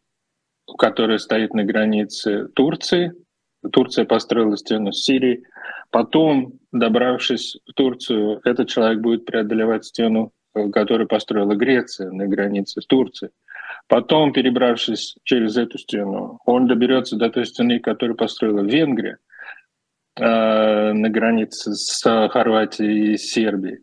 [0.79, 3.13] которая стоит на границе Турции.
[3.73, 5.45] Турция построила стену с Сирией.
[5.91, 10.33] Потом, добравшись в Турцию, этот человек будет преодолевать стену
[10.73, 13.33] который построила Греция на границе с Турцией.
[13.89, 19.19] Потом, перебравшись через эту стену, он доберется до той стены, которую построила Венгрия
[20.17, 23.81] э, на границе с Хорватией и Сербией.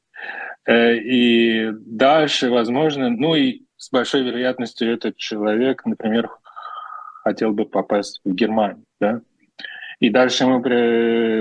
[0.65, 6.29] Э, и дальше, возможно, ну и с большой вероятностью этот человек, например,
[7.23, 9.21] хотел бы попасть в Германию, да,
[9.99, 10.59] и дальше ему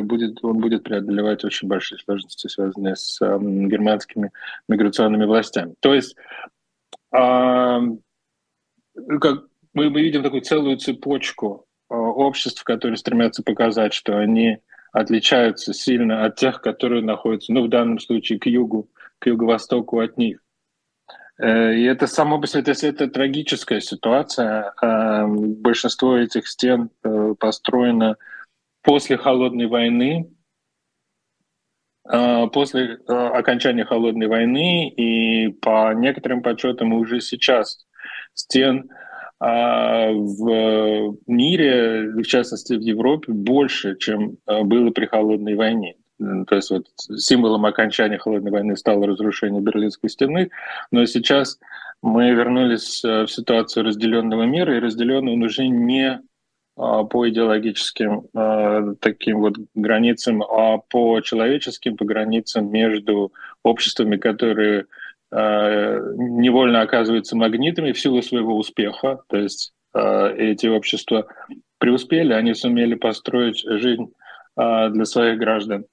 [0.03, 4.33] будет, он будет преодолевать очень большие сложности, связанные с э, германскими
[4.69, 5.75] миграционными властями.
[5.81, 6.17] То есть
[7.13, 14.61] э, как мы, мы видим такую целую цепочку э, обществ, которые стремятся показать, что они
[14.93, 20.17] отличаются сильно от тех, которые находятся, ну, в данном случае, к югу, к юго-востоку от
[20.17, 20.41] них.
[21.41, 24.73] Э, и это само по себе, это, это трагическая ситуация.
[24.81, 26.91] Большинство этих стен
[27.39, 28.17] построено
[28.83, 30.31] после холодной войны,
[32.05, 37.87] после окончания холодной войны и по некоторым подсчетам уже сейчас
[38.35, 38.91] стен
[39.39, 46.00] в мире, в частности в Европе, больше, чем было при холодной войне.
[46.47, 50.51] То есть вот символом окончания холодной войны стало разрушение Берлинской стены,
[50.91, 51.59] но сейчас
[52.03, 56.21] мы вернулись в ситуацию разделенного мира, и разделенный он уже не
[56.81, 64.87] а, по идеологическим а, таким вот границам, а по человеческим, по границам между обществами, которые
[65.31, 69.21] а, невольно оказываются магнитами в силу своего успеха.
[69.29, 71.27] То есть эти общества
[71.79, 74.13] преуспели, они сумели построить жизнь
[74.57, 75.85] для своих граждан,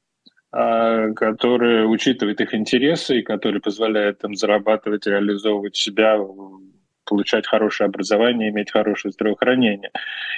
[0.49, 6.17] которые учитывают их интересы и которые позволяют им зарабатывать, реализовывать себя
[7.07, 9.91] получать хорошее образование, иметь хорошее здравоохранение.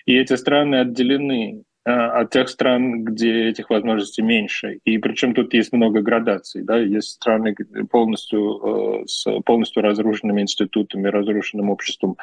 [0.05, 4.79] И эти страны отделены э, от тех стран, где этих возможностей меньше.
[4.85, 6.63] И причем тут есть много градаций.
[6.63, 6.77] Да?
[6.77, 7.55] Есть страны
[7.89, 12.15] полностью, э, с полностью разрушенными институтами, разрушенным обществом,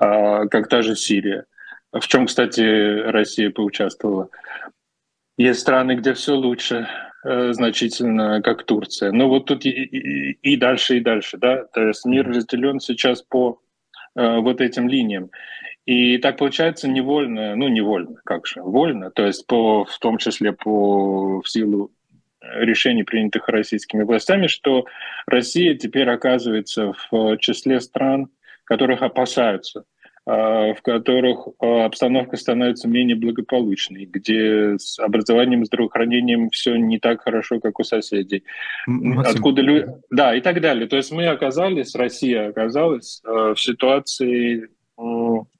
[0.00, 1.44] э, как та же Сирия,
[1.92, 2.60] в чем, кстати,
[3.10, 4.28] Россия поучаствовала.
[5.38, 6.88] Есть страны, где все лучше,
[7.24, 9.12] значительно, как Турция.
[9.12, 11.36] Но вот тут и, и, и дальше, и дальше.
[11.36, 11.64] Да?
[11.64, 13.60] То есть мир разделен сейчас по
[14.18, 15.30] Э, вот этим линиям.
[15.86, 20.52] И так получается невольно, ну невольно, как же, вольно, то есть по, в том числе
[20.52, 21.92] по в силу
[22.40, 24.86] решений, принятых российскими властями, что
[25.26, 28.28] Россия теперь оказывается в числе стран,
[28.64, 29.84] которых опасаются, э,
[30.28, 37.60] в которых э, обстановка становится менее благополучной, где с образованием, здравоохранением все не так хорошо,
[37.60, 38.44] как у соседей.
[38.86, 39.36] Максим.
[39.36, 39.86] Откуда люди...
[40.10, 40.86] Да, и так далее.
[40.86, 44.68] То есть мы оказались, Россия оказалась э, в ситуации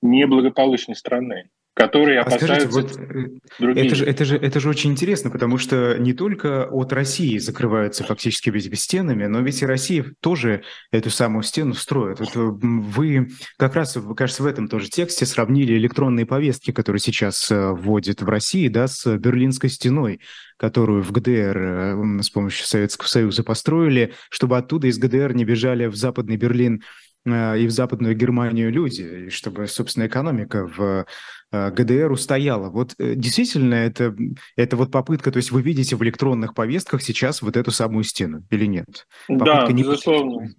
[0.02, 5.30] неблагополучной страны которые опасаются а скажите, вот, Это же, это, же, это же очень интересно,
[5.30, 11.10] потому что не только от России закрываются фактически стенами, но ведь и Россия тоже эту
[11.10, 12.18] самую стену строит.
[12.18, 17.70] Вот вы как раз, кажется, в этом тоже тексте сравнили электронные повестки, которые сейчас э,
[17.70, 20.20] вводят в России, да, с Берлинской стеной,
[20.56, 25.86] которую в ГДР э, с помощью Советского Союза построили, чтобы оттуда из ГДР не бежали
[25.86, 31.06] в Западный Берлин э, и в Западную Германию люди, и чтобы, собственно, экономика в
[31.50, 32.68] Э, ГДР устояла.
[32.68, 34.14] Вот э, действительно это,
[34.56, 38.42] это вот попытка, то есть вы видите в электронных повестках сейчас вот эту самую стену
[38.50, 39.06] или нет?
[39.26, 40.40] Попытка да, не безусловно.
[40.40, 40.56] Пустить.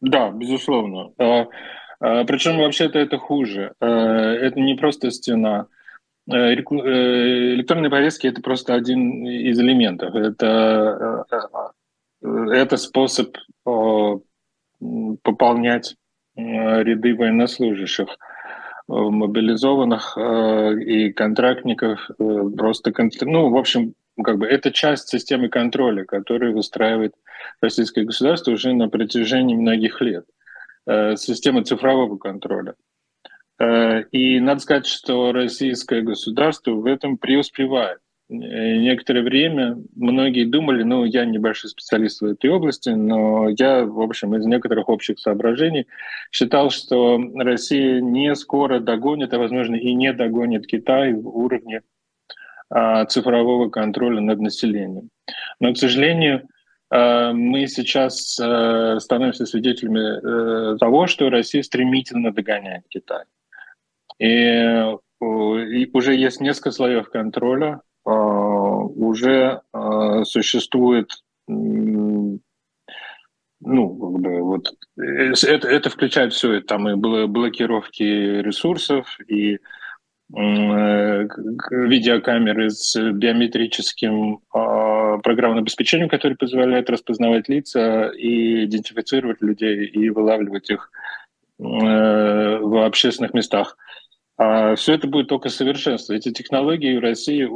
[0.00, 1.10] Да, безусловно.
[2.00, 3.74] Причем вообще-то это хуже.
[3.80, 5.66] Э, это не просто стена.
[6.26, 10.14] Электронные повестки– это просто один из элементов.
[10.14, 11.24] Это,
[12.22, 13.36] это способ
[15.22, 15.96] пополнять
[16.36, 18.08] ряды военнослужащих–
[18.88, 22.92] Э, мобилизованных э, и контрактников э, просто,
[23.22, 27.14] ну, в общем, как бы это часть системы контроля, которую выстраивает
[27.60, 30.26] российское государство уже на протяжении многих лет.
[30.84, 32.74] Система цифрового контроля.
[34.10, 38.00] И надо сказать, что российское государство в этом преуспевает.
[38.32, 44.00] Э, некоторое время многие думали, ну, я небольшой специалист в этой области, но я, в
[44.00, 45.86] общем, из некоторых общих соображений
[46.30, 51.82] считал, что Россия не скоро догонит, а, возможно, и не догонит Китай в уровне
[52.70, 55.10] а, цифрового контроля над населением.
[55.60, 56.48] Но, к сожалению,
[56.90, 63.24] а, мы сейчас а, становимся свидетелями а, того, что Россия стремительно догоняет Китай.
[64.18, 71.10] И, уже есть несколько слоев контроля, уже а, существует
[73.64, 79.58] ну, как бы вот э, это, это включает все, там и блокировки ресурсов, и э,
[81.70, 90.70] видеокамеры с биометрическим э, программным обеспечением, которое позволяет распознавать лица и идентифицировать людей и вылавливать
[90.70, 90.90] их
[91.60, 93.76] э, в общественных местах.
[94.38, 96.14] А все это будет только совершенство.
[96.14, 97.48] Эти технологии в России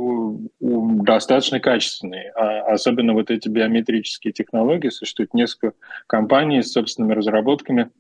[0.60, 4.90] достаточно качественные, а особенно вот эти биометрические технологии.
[4.90, 5.72] Существует несколько
[6.06, 7.90] компаний с собственными разработками.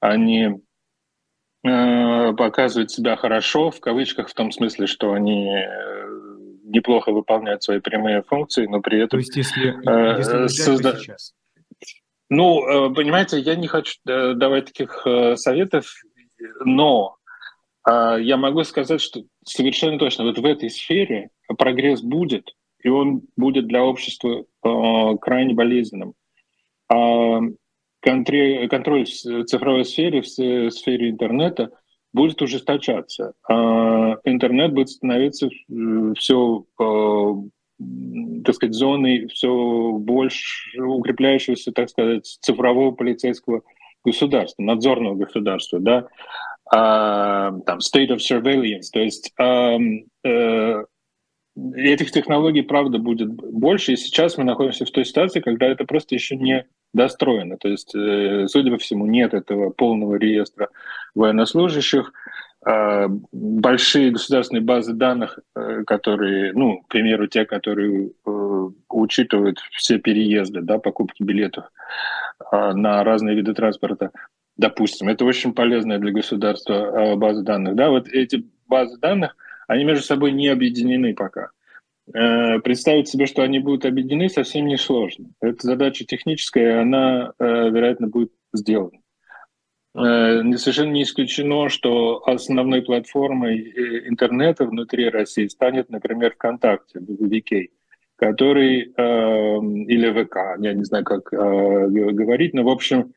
[0.00, 0.60] Они
[1.64, 6.06] э, показывают себя хорошо, в кавычках, в том смысле, что они э,
[6.64, 9.10] неплохо выполняют свои прямые функции, но при этом...
[9.10, 10.96] То есть если, э, если созда...
[10.96, 11.34] сейчас?
[12.30, 15.06] Ну, понимаете, я не хочу давать таких
[15.36, 15.94] советов,
[16.64, 17.18] но
[17.86, 23.66] я могу сказать, что совершенно точно вот в этой сфере прогресс будет, и он будет
[23.66, 26.14] для общества а, крайне болезненным.
[26.88, 27.40] А,
[28.00, 31.70] контроль, в цифровой сфере, в сфере интернета
[32.12, 33.32] будет ужесточаться.
[33.48, 35.48] Интернет будет становиться
[36.16, 43.62] все, так сказать, зоной все больше укрепляющегося, так сказать, цифрового полицейского
[44.04, 49.78] государства, надзорного государства, да, а, там, state of surveillance, то есть э,
[50.24, 50.84] э,
[51.76, 56.14] этих технологий, правда, будет больше, и сейчас мы находимся в той ситуации, когда это просто
[56.16, 60.68] еще не достроено, то есть, э, судя по всему, нет этого полного реестра
[61.14, 62.12] военнослужащих,
[62.66, 65.38] э, большие государственные базы данных,
[65.86, 68.10] которые, ну, к примеру, те, которые
[68.88, 71.70] учитывают все переезды, да, покупки билетов
[72.50, 74.10] на разные виды транспорта,
[74.56, 79.36] допустим, это очень полезная для государства а, база данных, да, вот эти базы данных,
[79.66, 81.50] они между собой не объединены пока.
[82.12, 85.30] Э, представить себе, что они будут объединены, совсем не сложно.
[85.40, 88.98] Это задача техническая, она, э, вероятно, будет сделана.
[89.96, 93.58] Э, совершенно не исключено, что основной платформой
[94.08, 97.68] интернета внутри России станет, например, ВКонтакте, VK,
[98.16, 103.12] который, или ВК, я не знаю, как говорить, но, в общем,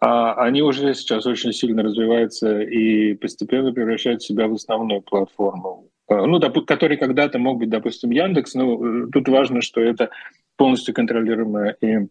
[0.00, 5.90] а они уже сейчас очень сильно развиваются и постепенно превращают себя в основную платформу.
[6.10, 10.10] А, ну, доп- который когда-то мог быть, допустим, Яндекс, но э, тут важно, что это
[10.56, 12.06] полностью контролируемая и э,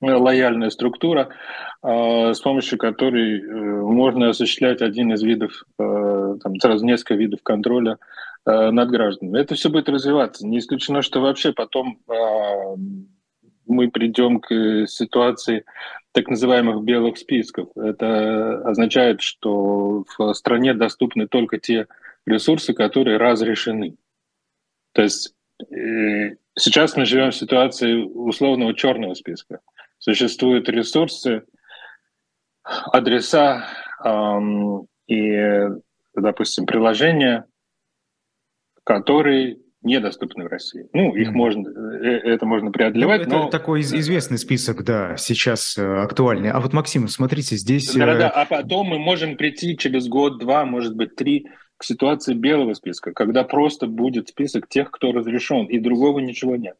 [0.00, 1.28] лояльная структура,
[1.82, 7.98] а, с помощью которой э, можно осуществлять один из видов, там, сразу несколько видов контроля
[8.44, 9.38] над гражданами.
[9.38, 10.46] Это все будет развиваться.
[10.46, 12.00] Не исключено, что вообще потом
[13.66, 15.64] мы придем к ситуации
[16.12, 17.68] так называемых белых списков.
[17.74, 21.86] Это означает, что в стране доступны только те
[22.26, 23.96] ресурсы, которые разрешены.
[24.92, 25.34] То есть
[25.70, 29.60] э, сейчас мы живем в ситуации условного черного списка.
[29.98, 31.44] Существуют ресурсы,
[32.62, 33.64] адреса
[34.04, 35.68] эм, и,
[36.14, 37.46] допустим, приложения,
[38.84, 40.86] которые недоступны в России.
[40.92, 41.32] Ну, их mm.
[41.32, 43.26] можно, э, это можно преодолевать.
[43.26, 43.50] Ну, это но...
[43.50, 46.50] такой известный список, да, сейчас э, актуальный.
[46.50, 47.92] А вот, Максим, смотрите, здесь...
[47.94, 52.34] Да, да, а потом мы можем прийти через год, два, может быть, три к ситуации
[52.34, 56.76] белого списка, когда просто будет список тех, кто разрешен, и другого ничего нет.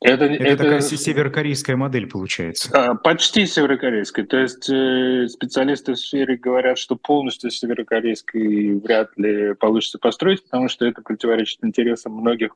[0.00, 2.70] Это, это, это такая северокорейская модель получается.
[2.72, 4.24] А, почти северокорейская.
[4.24, 10.68] То есть э, специалисты в сфере говорят, что полностью северокорейской вряд ли получится построить, потому
[10.68, 12.52] что это противоречит интересам многих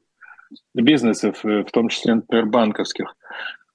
[0.74, 3.14] бизнесов, э, в том числе, например, банковских.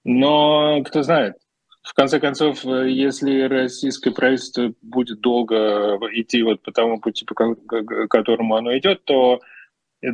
[0.04, 1.36] Но кто знает,
[1.84, 7.36] в конце концов, э, если российское правительство будет долго идти вот по тому пути, по
[8.08, 9.42] которому оно идет, то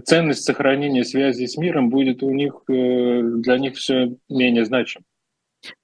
[0.03, 5.01] ценность сохранения связи с миром будет у них, э, для них все менее значим.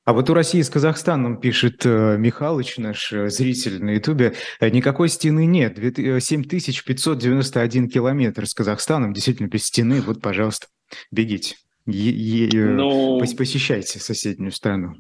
[0.06, 5.08] А вот у России с Казахстаном, пишет э, Михалыч, наш э, зритель на Ютубе, никакой
[5.10, 5.78] стены нет.
[5.78, 10.02] 7591 километр с Казахстаном, действительно без стены.
[10.02, 10.68] Вот, пожалуйста,
[11.12, 11.56] бегите.
[11.88, 14.94] Е- е- ну, посещайте соседнюю страну.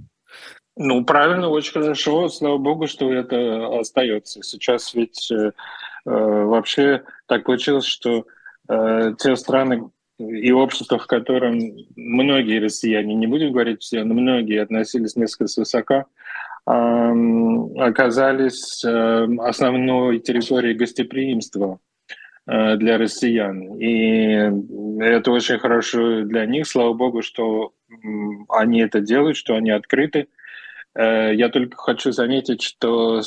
[0.75, 2.27] Ну, правильно, очень хорошо.
[2.29, 4.41] Слава богу, что это остается.
[4.41, 5.51] Сейчас ведь э,
[6.05, 8.23] вообще так получилось, что Э,
[8.67, 9.89] те страны
[10.29, 11.59] и общества, в котором
[11.95, 16.05] многие россияне, не будем говорить все, но многие относились несколько свысока,
[16.65, 21.79] оказались э, основной территорией гостеприимства
[22.45, 23.79] э, для россиян.
[23.79, 24.51] И
[25.01, 26.67] это очень хорошо для них.
[26.67, 27.73] Слава богу, что
[28.47, 30.27] они это делают, что они открыты.
[30.93, 33.21] Я только хочу заметить, что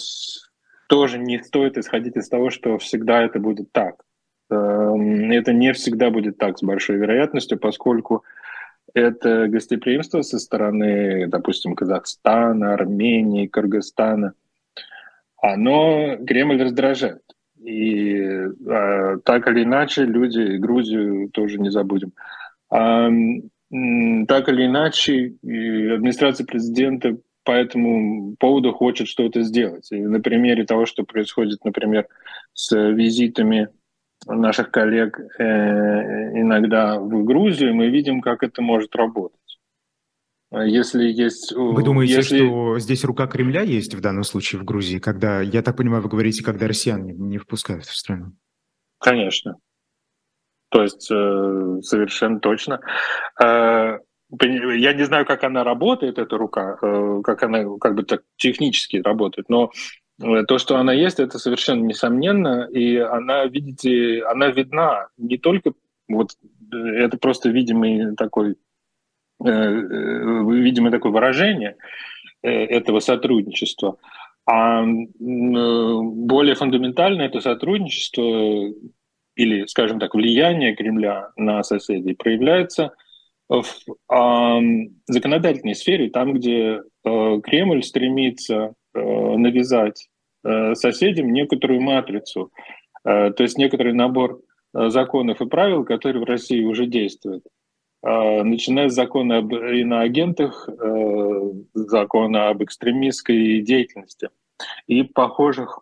[0.87, 4.05] тоже не стоит исходить из того, что всегда это будет так.
[4.51, 8.25] Эм, это не всегда будет так с большой вероятностью, поскольку
[8.93, 14.35] это гостеприимство со стороны, допустим, Казахстана, Армении, Кыргызстана,
[15.41, 17.23] оно Кремль раздражает.
[17.63, 18.21] И
[18.69, 22.13] а, так или иначе люди, Грузию тоже не забудем.
[22.71, 23.09] А,
[24.29, 29.91] так или иначе, администрация президента по этому поводу хочет что-то сделать.
[29.91, 32.07] И на примере того, что происходит, например,
[32.53, 33.69] с визитами
[34.27, 35.45] наших коллег э,
[36.41, 39.39] иногда в Грузию, мы видим, как это может работать.
[40.51, 41.53] Если есть...
[41.53, 42.47] Вы думаете, если...
[42.47, 46.09] что здесь рука Кремля есть в данном случае в Грузии, когда, я так понимаю, вы
[46.09, 48.33] говорите, когда россиян не, не впускают в страну?
[48.99, 49.57] Конечно.
[50.71, 52.81] То есть э, совершенно точно.
[53.43, 53.99] Э,
[54.41, 58.99] я не знаю, как она работает, эта рука, э, как она как бы так технически
[58.99, 65.09] работает, но Э, то, что она есть, это совершенно несомненно, и она, видите, она видна
[65.17, 65.73] не только
[66.09, 66.31] вот
[66.73, 68.57] э, это просто видимый такой
[69.45, 71.77] э, видимое такое выражение
[72.43, 73.97] этого сотрудничества,
[74.47, 78.71] а более фундаментально это сотрудничество
[79.35, 82.93] или, скажем так, влияние Кремля на соседей проявляется
[83.49, 83.65] в
[85.07, 90.09] законодательной сфере, там, где Кремль стремится Э, навязать
[90.45, 92.53] э, соседям некоторую матрицу,
[93.05, 94.41] э, то есть некоторый набор
[94.73, 97.45] законов и правил, которые в России уже действуют.
[98.03, 100.69] Начиная с закона об иноагентах,
[101.75, 104.31] закона об экстремистской деятельности
[104.89, 105.79] и похожих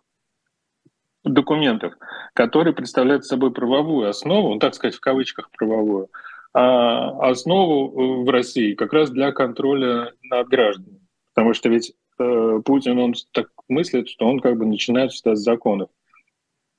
[1.23, 1.93] документов,
[2.33, 6.09] которые представляют собой правовую основу, ну, так сказать, в кавычках правовую,
[6.53, 10.99] а основу в России как раз для контроля над гражданами.
[11.33, 15.39] Потому что ведь Э, Путин, он так мыслит, что он как бы начинает всегда с
[15.39, 15.89] законов.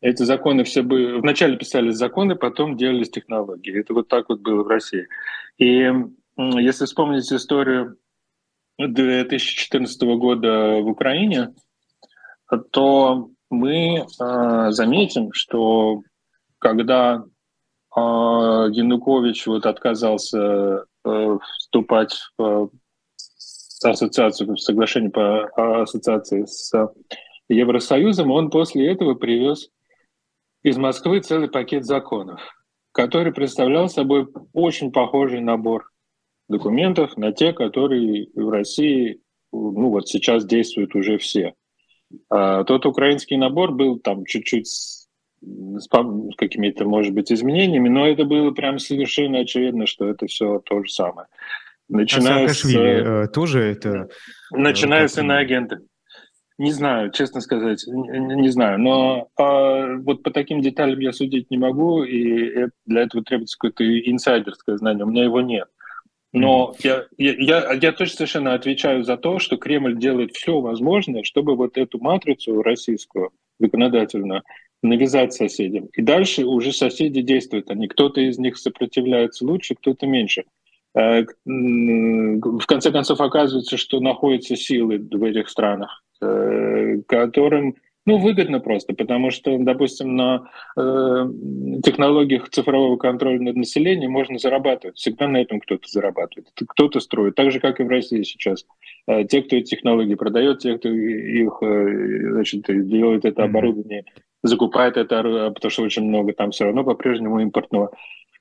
[0.01, 1.19] Эти законы все бы...
[1.19, 3.81] Вначале писались законы, потом делались технологии.
[3.81, 5.09] Это вот так вот было в России.
[5.57, 5.91] И
[6.37, 7.97] если вспомнить историю
[8.79, 11.55] 2014 года в Украине,
[12.71, 16.03] то мы э, заметим, что
[16.59, 17.25] когда
[17.97, 22.71] э, Янукович вот отказался э, вступать в
[23.91, 26.73] ассоциацию, соглашение по ассоциации с
[27.49, 29.71] Евросоюзом, он после этого привез
[30.63, 32.41] из Москвы целый пакет законов,
[32.93, 35.91] который представлял собой очень похожий набор
[36.49, 39.21] документов на те, которые в России
[39.55, 41.55] ну вот сейчас действуют уже все.
[42.29, 45.09] А тот украинский набор был там чуть-чуть с,
[45.41, 45.89] с
[46.37, 50.91] какими-то, может быть, изменениями, но это было прям совершенно очевидно, что это все то же
[50.91, 51.29] самое.
[51.89, 52.65] Начиная с...
[52.65, 53.89] Э, тоже это...
[53.91, 54.07] Э,
[54.51, 55.81] начиная с иноагента.
[56.57, 58.79] Не знаю, честно сказать, не, не знаю.
[58.79, 63.59] Но а, вот по таким деталям я судить не могу, и это, для этого требуется
[63.59, 65.05] какое-то инсайдерское знание.
[65.05, 65.67] У меня его нет.
[66.33, 71.55] Но я, я, я, точно совершенно отвечаю за то, что Кремль делает все возможное, чтобы
[71.55, 73.31] вот эту матрицу российскую
[73.61, 74.43] законодательную
[74.83, 75.87] навязать соседям.
[75.95, 77.71] И дальше уже соседи действуют.
[77.71, 80.45] Они кто-то из них сопротивляется лучше, кто-то меньше.
[80.95, 87.77] Э, в конце концов оказывается, что находятся силы в этих странах, э, которым
[88.07, 90.81] ну, выгодно просто, потому что, допустим, на э,
[91.83, 94.99] технологиях цифрового контроля над населением можно зарабатывать.
[94.99, 96.51] Всегда на этом кто-то зарабатывает.
[96.55, 97.35] Кто-то строит.
[97.35, 98.67] Так же, как и в России сейчас.
[99.07, 104.05] Э, те, кто эти технологии продает, те, кто их э, значит, делает это оборудование,
[104.43, 105.23] закупает это,
[105.55, 107.91] потому что очень много там все равно по-прежнему импортного.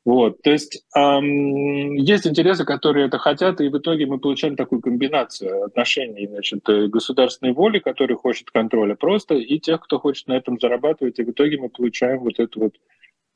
[0.05, 4.81] Вот, то есть эм, есть интересы, которые это хотят, и в итоге мы получаем такую
[4.81, 10.33] комбинацию отношений, значит, э, государственной воли, который хочет контроля просто, и тех, кто хочет на
[10.33, 12.73] этом зарабатывать, и в итоге мы получаем вот эту вот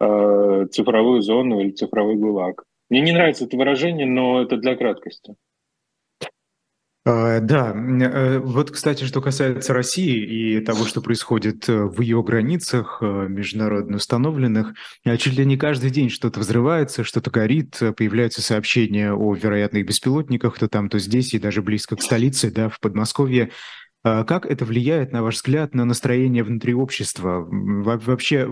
[0.02, 2.66] э, цифровую зону или цифровой гулаг.
[2.90, 5.36] Мне не нравится это выражение, но это для краткости.
[7.10, 12.22] А, да, э, вот, кстати, что касается России и того, что происходит э, в ее
[12.22, 14.74] границах э, международно установленных,
[15.18, 20.68] чуть ли не каждый день что-то взрывается, что-то горит, появляются сообщения о вероятных беспилотниках, то
[20.68, 23.52] там, то здесь, и даже близко к столице, да, в Подмосковье.
[24.04, 27.46] Как это влияет, на ваш взгляд, на настроение внутри общества?
[27.50, 28.48] Вообще,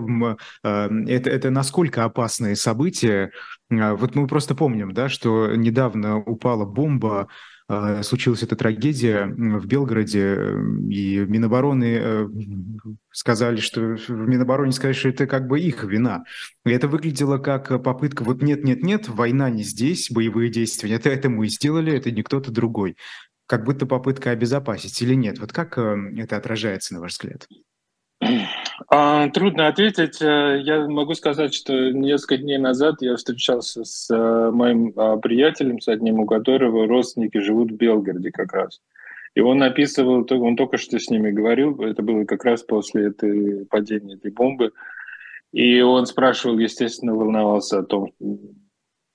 [0.62, 3.30] это, это насколько опасные события?
[3.70, 7.28] Вот мы просто помним, да, что недавно упала бомба
[8.02, 10.54] случилась эта трагедия в Белгороде,
[10.88, 12.28] и Минобороны э,
[13.10, 16.24] сказали, что в Минобороне сказали, что это как бы их вина.
[16.64, 21.48] И это выглядело как попытка, вот нет-нет-нет, война не здесь, боевые действия, это, это мы
[21.48, 22.96] сделали, это не кто-то другой.
[23.46, 25.40] Как будто попытка обезопасить или нет?
[25.40, 27.48] Вот как э, это отражается, на ваш взгляд?
[28.88, 30.20] А, трудно ответить.
[30.22, 35.80] Э, я могу сказать, что несколько дней назад я встречался с э, моим а, приятелем,
[35.80, 38.80] с одним, у которого родственники живут в Белгороде как раз.
[39.34, 43.66] И он описывал, он только что с ними говорил, это было как раз после этой
[43.66, 44.72] падения этой бомбы.
[45.52, 48.12] И он спрашивал, естественно, волновался о том,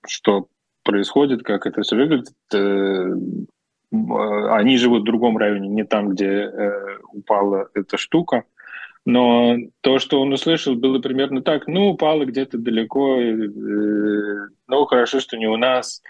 [0.05, 0.47] что
[0.83, 2.33] происходит, как это все выглядит.
[2.53, 3.13] Э,
[3.91, 6.49] они живут в другом районе, не там, где
[7.11, 8.45] упала эта штука.
[9.05, 11.67] Но то, что он услышал, было примерно так.
[11.67, 13.47] Ну, упало где-то далеко, э,
[14.67, 16.01] ну, хорошо, что не у нас.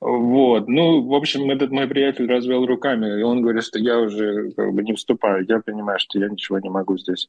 [0.00, 0.66] Вот.
[0.66, 4.72] Ну, в общем, этот мой приятель развел руками, и он говорит, что я уже как
[4.72, 5.46] бы не вступаю.
[5.48, 7.28] Я понимаю, что я ничего не могу здесь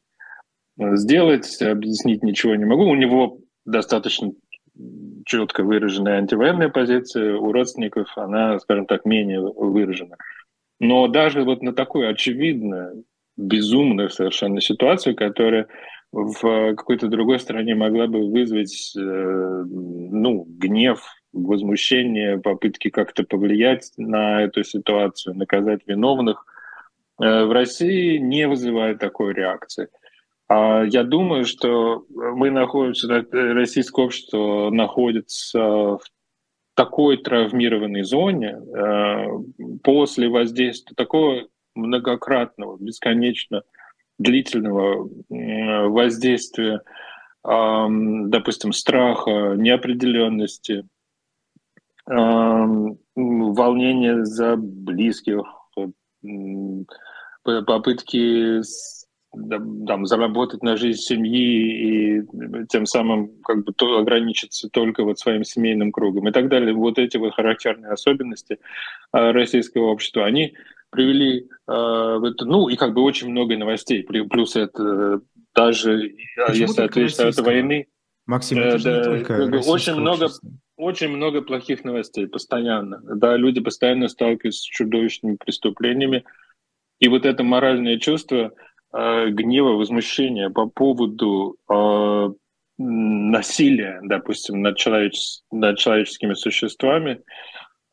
[0.77, 2.85] сделать, объяснить ничего не могу.
[2.85, 4.31] У него достаточно
[5.25, 10.17] четко выраженная антивоенная позиция, у родственников она, скажем так, менее выражена.
[10.79, 13.03] Но даже вот на такую очевидную
[13.37, 15.67] безумную совершенно ситуацию, которая
[16.11, 24.41] в какой-то другой стране могла бы вызвать э, ну, гнев, возмущение, попытки как-то повлиять на
[24.41, 26.45] эту ситуацию, наказать виновных,
[27.21, 29.87] э, в России не вызывает такой реакции.
[30.49, 36.01] А я думаю, что мы находимся, российское общество находится в
[36.75, 39.25] такой травмированной зоне э,
[39.81, 43.63] после воздействия такого многократного, бесконечно
[44.19, 45.09] длительного
[45.89, 46.81] воздействия,
[47.43, 50.87] допустим, страха, неопределенности,
[53.15, 55.43] волнения за близких,
[57.43, 58.61] попытки
[59.87, 65.43] там, заработать на жизнь семьи и тем самым как бы то ограничиться только вот своим
[65.43, 66.73] семейным кругом и так далее.
[66.73, 68.59] Вот эти вот характерные особенности
[69.11, 70.53] а, российского общества, они
[70.91, 75.21] привели э, в это, ну и как бы очень много новостей, плюс это
[75.55, 76.11] даже
[76.47, 77.87] Почему если ответить от войны.
[78.27, 80.27] Максим, это же да, не только очень много,
[80.77, 83.01] очень много плохих новостей постоянно.
[83.03, 86.23] Да, люди постоянно сталкиваются с чудовищными преступлениями,
[86.99, 88.53] и вот это моральное чувство
[88.93, 92.29] э, гнева, возмущения по поводу э,
[92.77, 97.21] насилия, допустим, над, человечес над человеческими существами,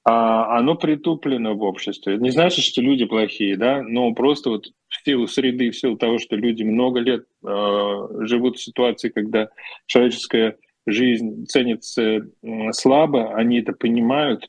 [0.04, 2.16] а оно притуплено в обществе.
[2.18, 6.18] Не значит, что люди плохие, да, но просто вот в силу среды, в силу того,
[6.18, 9.48] что люди много лет э, живут в ситуации, когда
[9.86, 12.22] человеческая жизнь ценится э,
[12.72, 14.44] слабо, они это понимают,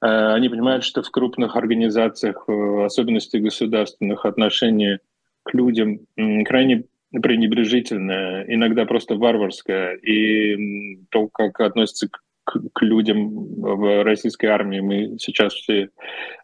[0.00, 5.00] э, они понимают, что в крупных организациях, в особенности государственных, отношения
[5.42, 12.20] к людям э, крайне пренебрежительное, иногда просто варварское, и то, как относятся к
[12.72, 13.30] к, людям
[13.60, 15.90] в российской армии мы сейчас все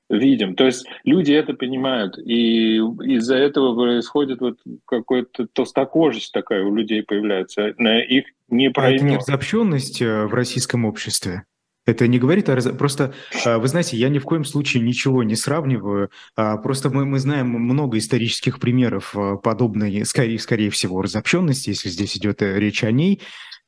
[0.08, 0.54] видим.
[0.54, 7.02] То есть люди это понимают, и из-за этого происходит вот какой-то толстокожесть такая у людей
[7.02, 7.74] появляется.
[7.78, 9.02] На их не проймет.
[9.02, 11.44] А это не разобщенность э, в российском обществе?
[11.86, 12.74] Это не говорит о...
[12.74, 16.10] Просто, а, вы знаете, я ни в коем случае ничего не сравниваю.
[16.34, 21.88] А, просто мы, мы знаем много исторических примеров а, подобной, скорее, скорее всего, разобщенности, если
[21.88, 23.22] здесь идет э, речь о ней.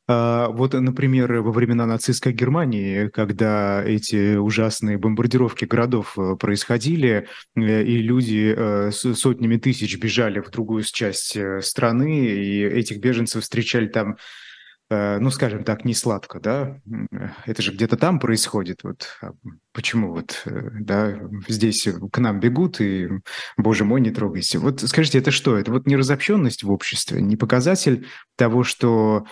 [0.09, 7.99] Вот, например, во времена нацистской Германии, когда эти ужасные бомбардировки городов э, происходили, э, и
[7.99, 14.17] люди сотнями тысяч бежали в другую часть страны, и этих беженцев встречали там
[14.91, 16.81] Э, ну, скажем так, не сладко, да,
[17.45, 19.33] это же где-то там происходит, вот а
[19.75, 23.09] почему вот, э, да, здесь к нам бегут, и,
[23.59, 24.59] боже мой, не трогайся.
[24.59, 25.59] Вот скажите, это что?
[25.59, 28.07] Это вот не разобщенность в обществе, не показатель
[28.37, 29.27] того, что,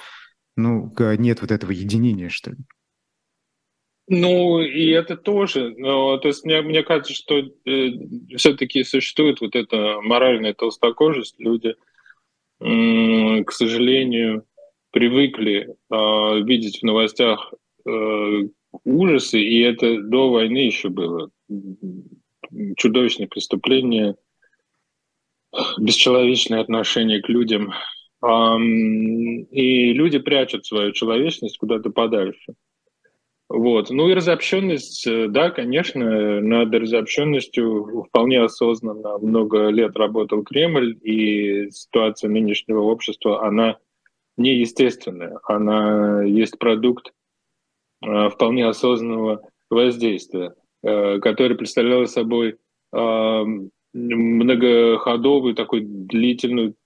[0.56, 2.56] ну, нет вот этого единения, что ли?
[4.08, 5.74] Ну, и это тоже.
[5.76, 7.90] Но, то есть мне, мне кажется, что э,
[8.36, 11.34] все-таки существует вот эта моральная толстокожесть.
[11.38, 11.74] Люди,
[12.60, 14.46] э, к сожалению,
[14.92, 17.52] привыкли э, видеть в новостях
[17.84, 18.42] э,
[18.84, 21.30] ужасы, и это до войны еще было.
[22.76, 24.16] Чудовищные преступления,
[25.78, 27.72] бесчеловечное отношение к людям.
[28.28, 32.54] И люди прячут свою человечность куда-то подальше.
[33.48, 33.90] Вот.
[33.90, 41.70] Ну и разобщенность, э, да, конечно, над разобщенностью вполне осознанно много лет работал Кремль, и
[41.70, 43.78] ситуация нынешнего общества, она
[44.36, 47.12] неестественная, она есть продукт
[48.04, 50.52] э, вполне осознанного воздействия,
[50.82, 52.56] э, которое представляло собой
[53.92, 56.76] многоходовую, такую длительную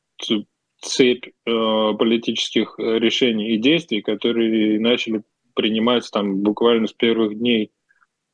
[0.81, 5.23] цепь политических решений и действий, которые начали
[5.55, 7.71] принимать там буквально с первых дней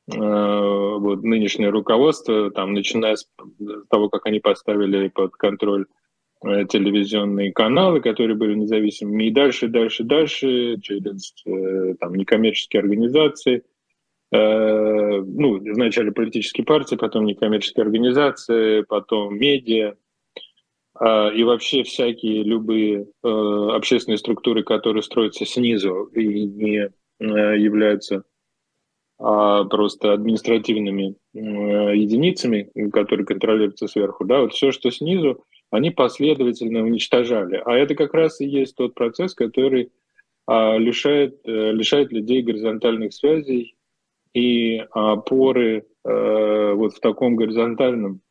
[0.07, 3.29] вот, нынешнее руководство, там, начиная с
[3.89, 5.85] того, как они поставили под контроль
[6.43, 13.63] Э, телевизионные каналы, которые были независимыми, и дальше, дальше, дальше, через э, там, некоммерческие организации,
[14.31, 19.95] э, ну, вначале политические партии, потом некоммерческие организации, потом медиа, э,
[20.99, 26.89] и вообще всякие любые э, общественные структуры, которые строятся снизу и не э,
[27.19, 28.23] являются
[29.19, 31.39] а просто административными э,
[31.95, 37.61] единицами, которые контролируются сверху, да, вот все, что снизу, они последовательно уничтожали.
[37.65, 39.91] А это как раз и есть тот процесс, который
[40.45, 43.75] а, лишает, а, лишает людей горизонтальных связей
[44.33, 48.26] и опоры а, вот в таком горизонтальном а,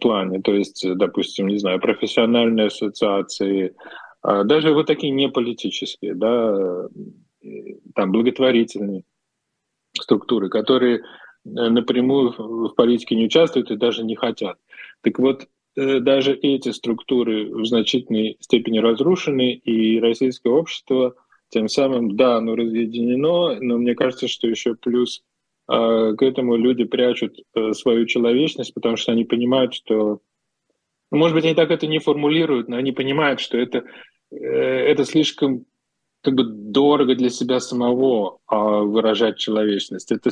[0.00, 0.40] плане.
[0.40, 3.74] То есть, допустим, не знаю, профессиональные ассоциации,
[4.22, 6.88] а, даже вот такие неполитические, да,
[7.94, 9.04] там благотворительные
[9.98, 11.00] структуры, которые э,
[11.44, 14.58] напрямую в политике не участвуют и даже не хотят.
[15.02, 21.14] Так вот, Э, даже эти структуры в значительной степени разрушены, и российское общество
[21.48, 25.22] тем самым, да, оно разъединено, но мне кажется, что еще плюс э,
[25.66, 30.20] к этому люди прячут э, свою человечность, потому что они понимают, что,
[31.10, 33.84] ну, может быть, они так это не формулируют, но они понимают, что это,
[34.30, 35.66] э, это слишком
[36.22, 40.10] как бы дорого для себя самого э, выражать человечность.
[40.10, 40.30] Это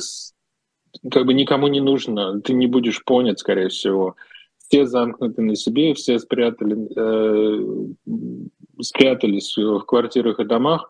[1.09, 4.15] как бы никому не нужно, ты не будешь понят, скорее всего.
[4.57, 7.87] Все замкнуты на себе, все спрятали, э,
[8.81, 10.89] спрятались в квартирах и домах,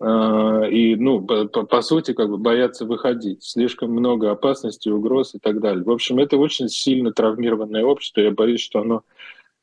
[0.00, 3.42] и, ну, по, по сути, как бы боятся выходить.
[3.42, 5.82] Слишком много опасностей, угроз и так далее.
[5.82, 8.20] В общем, это очень сильно травмированное общество.
[8.20, 9.02] Я боюсь, что оно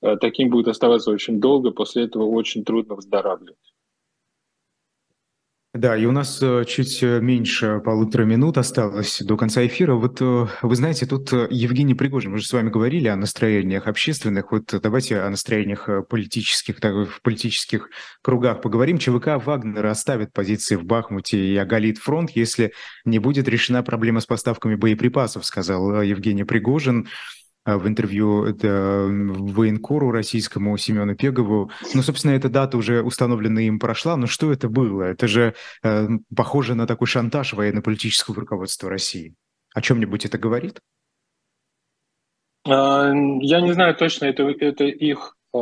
[0.02, 1.72] э, таким будет оставаться очень долго.
[1.72, 3.75] После этого очень трудно выздоравливать.
[5.76, 9.96] Да, и у нас э, чуть э, меньше полутора минут осталось до конца эфира.
[9.96, 14.54] Вот э, вы знаете, тут Евгений Пригожин, мы же с вами говорили о настроениях общественных,
[14.54, 17.90] вот давайте о настроениях политических, так, в политических
[18.22, 19.00] кругах поговорим.
[19.00, 22.72] ЧВК Вагнера оставит позиции в Бахмуте и оголит фронт, если
[23.04, 27.10] не будет решена проблема с поставками боеприпасов, сказал Евгений Пригожин.
[27.66, 31.72] А, в интервью это военкору российскому Семену Пегову.
[31.96, 35.04] Ну, собственно, эта дата уже установлена им прошла, но что это было?
[35.04, 39.34] Это же э, похоже на такой шантаж военно-политического руководства России.
[39.74, 40.80] О чем-нибудь это говорит?
[42.68, 43.12] А,
[43.42, 45.58] я не знаю точно, это, это их э,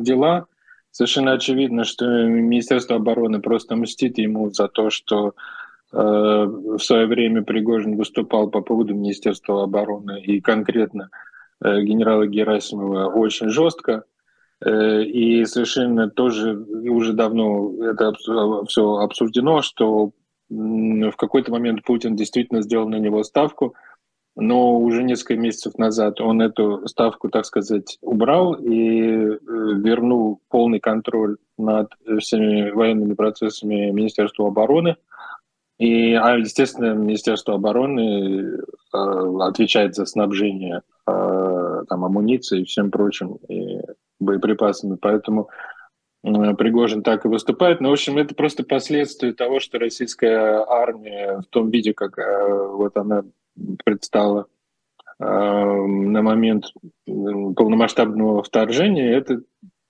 [0.00, 0.46] дела.
[0.92, 5.34] Совершенно очевидно, что Министерство обороны просто мстит ему за то, что
[5.92, 11.10] э, в свое время Пригожин выступал по поводу Министерства обороны и конкретно
[11.62, 14.04] генерала Герасимова очень жестко.
[14.64, 18.12] Э, и совершенно тоже уже давно это
[18.66, 20.12] все обсуждено, что
[20.50, 23.74] в какой-то момент Путин действительно сделал на него ставку,
[24.34, 30.80] но уже несколько месяцев назад он эту ставку, так сказать, убрал и э, вернул полный
[30.80, 34.96] контроль над всеми военными процессами Министерства обороны.
[35.78, 38.58] И, а, естественно, Министерство обороны
[38.92, 38.96] э,
[39.40, 40.97] отвечает за снабжение э,
[41.88, 43.80] там, амуницией и всем прочим, и
[44.20, 44.96] боеприпасами.
[45.00, 45.48] Поэтому
[46.22, 47.80] э, Пригожин так и выступает.
[47.80, 52.68] Но, в общем, это просто последствия того, что российская армия в том виде, как э,
[52.72, 53.24] вот она
[53.84, 54.46] предстала
[55.18, 56.66] э, на момент
[57.06, 59.42] полномасштабного вторжения, это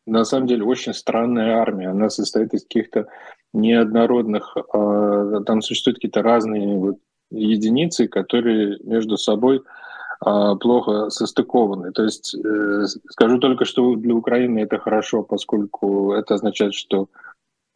[0.06, 1.88] на самом деле очень странная армия.
[1.88, 3.08] Она состоит из каких-то
[3.52, 6.96] неоднородных, там существуют какие-то разные вот
[7.30, 9.62] единицы, которые между собой
[10.20, 11.92] плохо состыкованы.
[11.92, 17.08] То есть э, скажу только, что для Украины это хорошо, поскольку это означает, что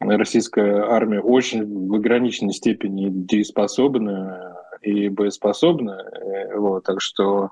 [0.00, 6.02] российская армия очень в ограниченной степени дееспособна и боеспособна.
[6.02, 7.50] Э, вот, так что,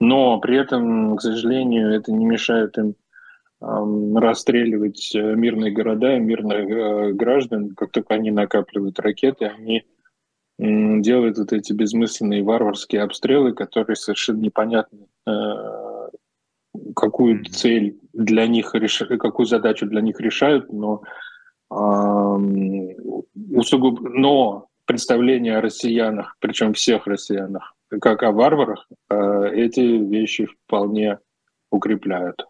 [0.00, 2.94] но при этом, к сожалению, это не мешает им
[3.60, 9.86] расстреливать э, мирные города, мирных э, граждан, как только они накапливают ракеты, они
[10.58, 16.08] делают вот эти бессмысленные варварские обстрелы, которые совершенно непонятно, э,
[16.94, 21.02] какую цель для них решают, какую задачу для них решают, но
[23.54, 24.00] усугуб...
[24.00, 31.18] но представление о россиянах, причем всех россиянах, как о варварах, эти вещи вполне
[31.70, 32.46] укрепляют.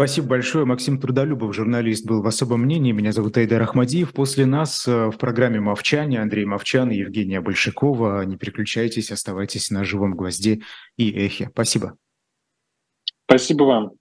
[0.00, 0.64] Спасибо большое.
[0.64, 2.90] Максим Трудолюбов, журналист, был в особом мнении.
[2.90, 4.14] Меня зовут Айдар Ахмадиев.
[4.14, 8.24] После нас э, в программе «Мовчане» Андрей Мовчан и Евгения Большакова.
[8.24, 10.62] Не переключайтесь, оставайтесь на живом гвозде
[10.96, 11.50] и эхе.
[11.52, 11.98] Спасибо.
[13.26, 13.99] Спасибо вам.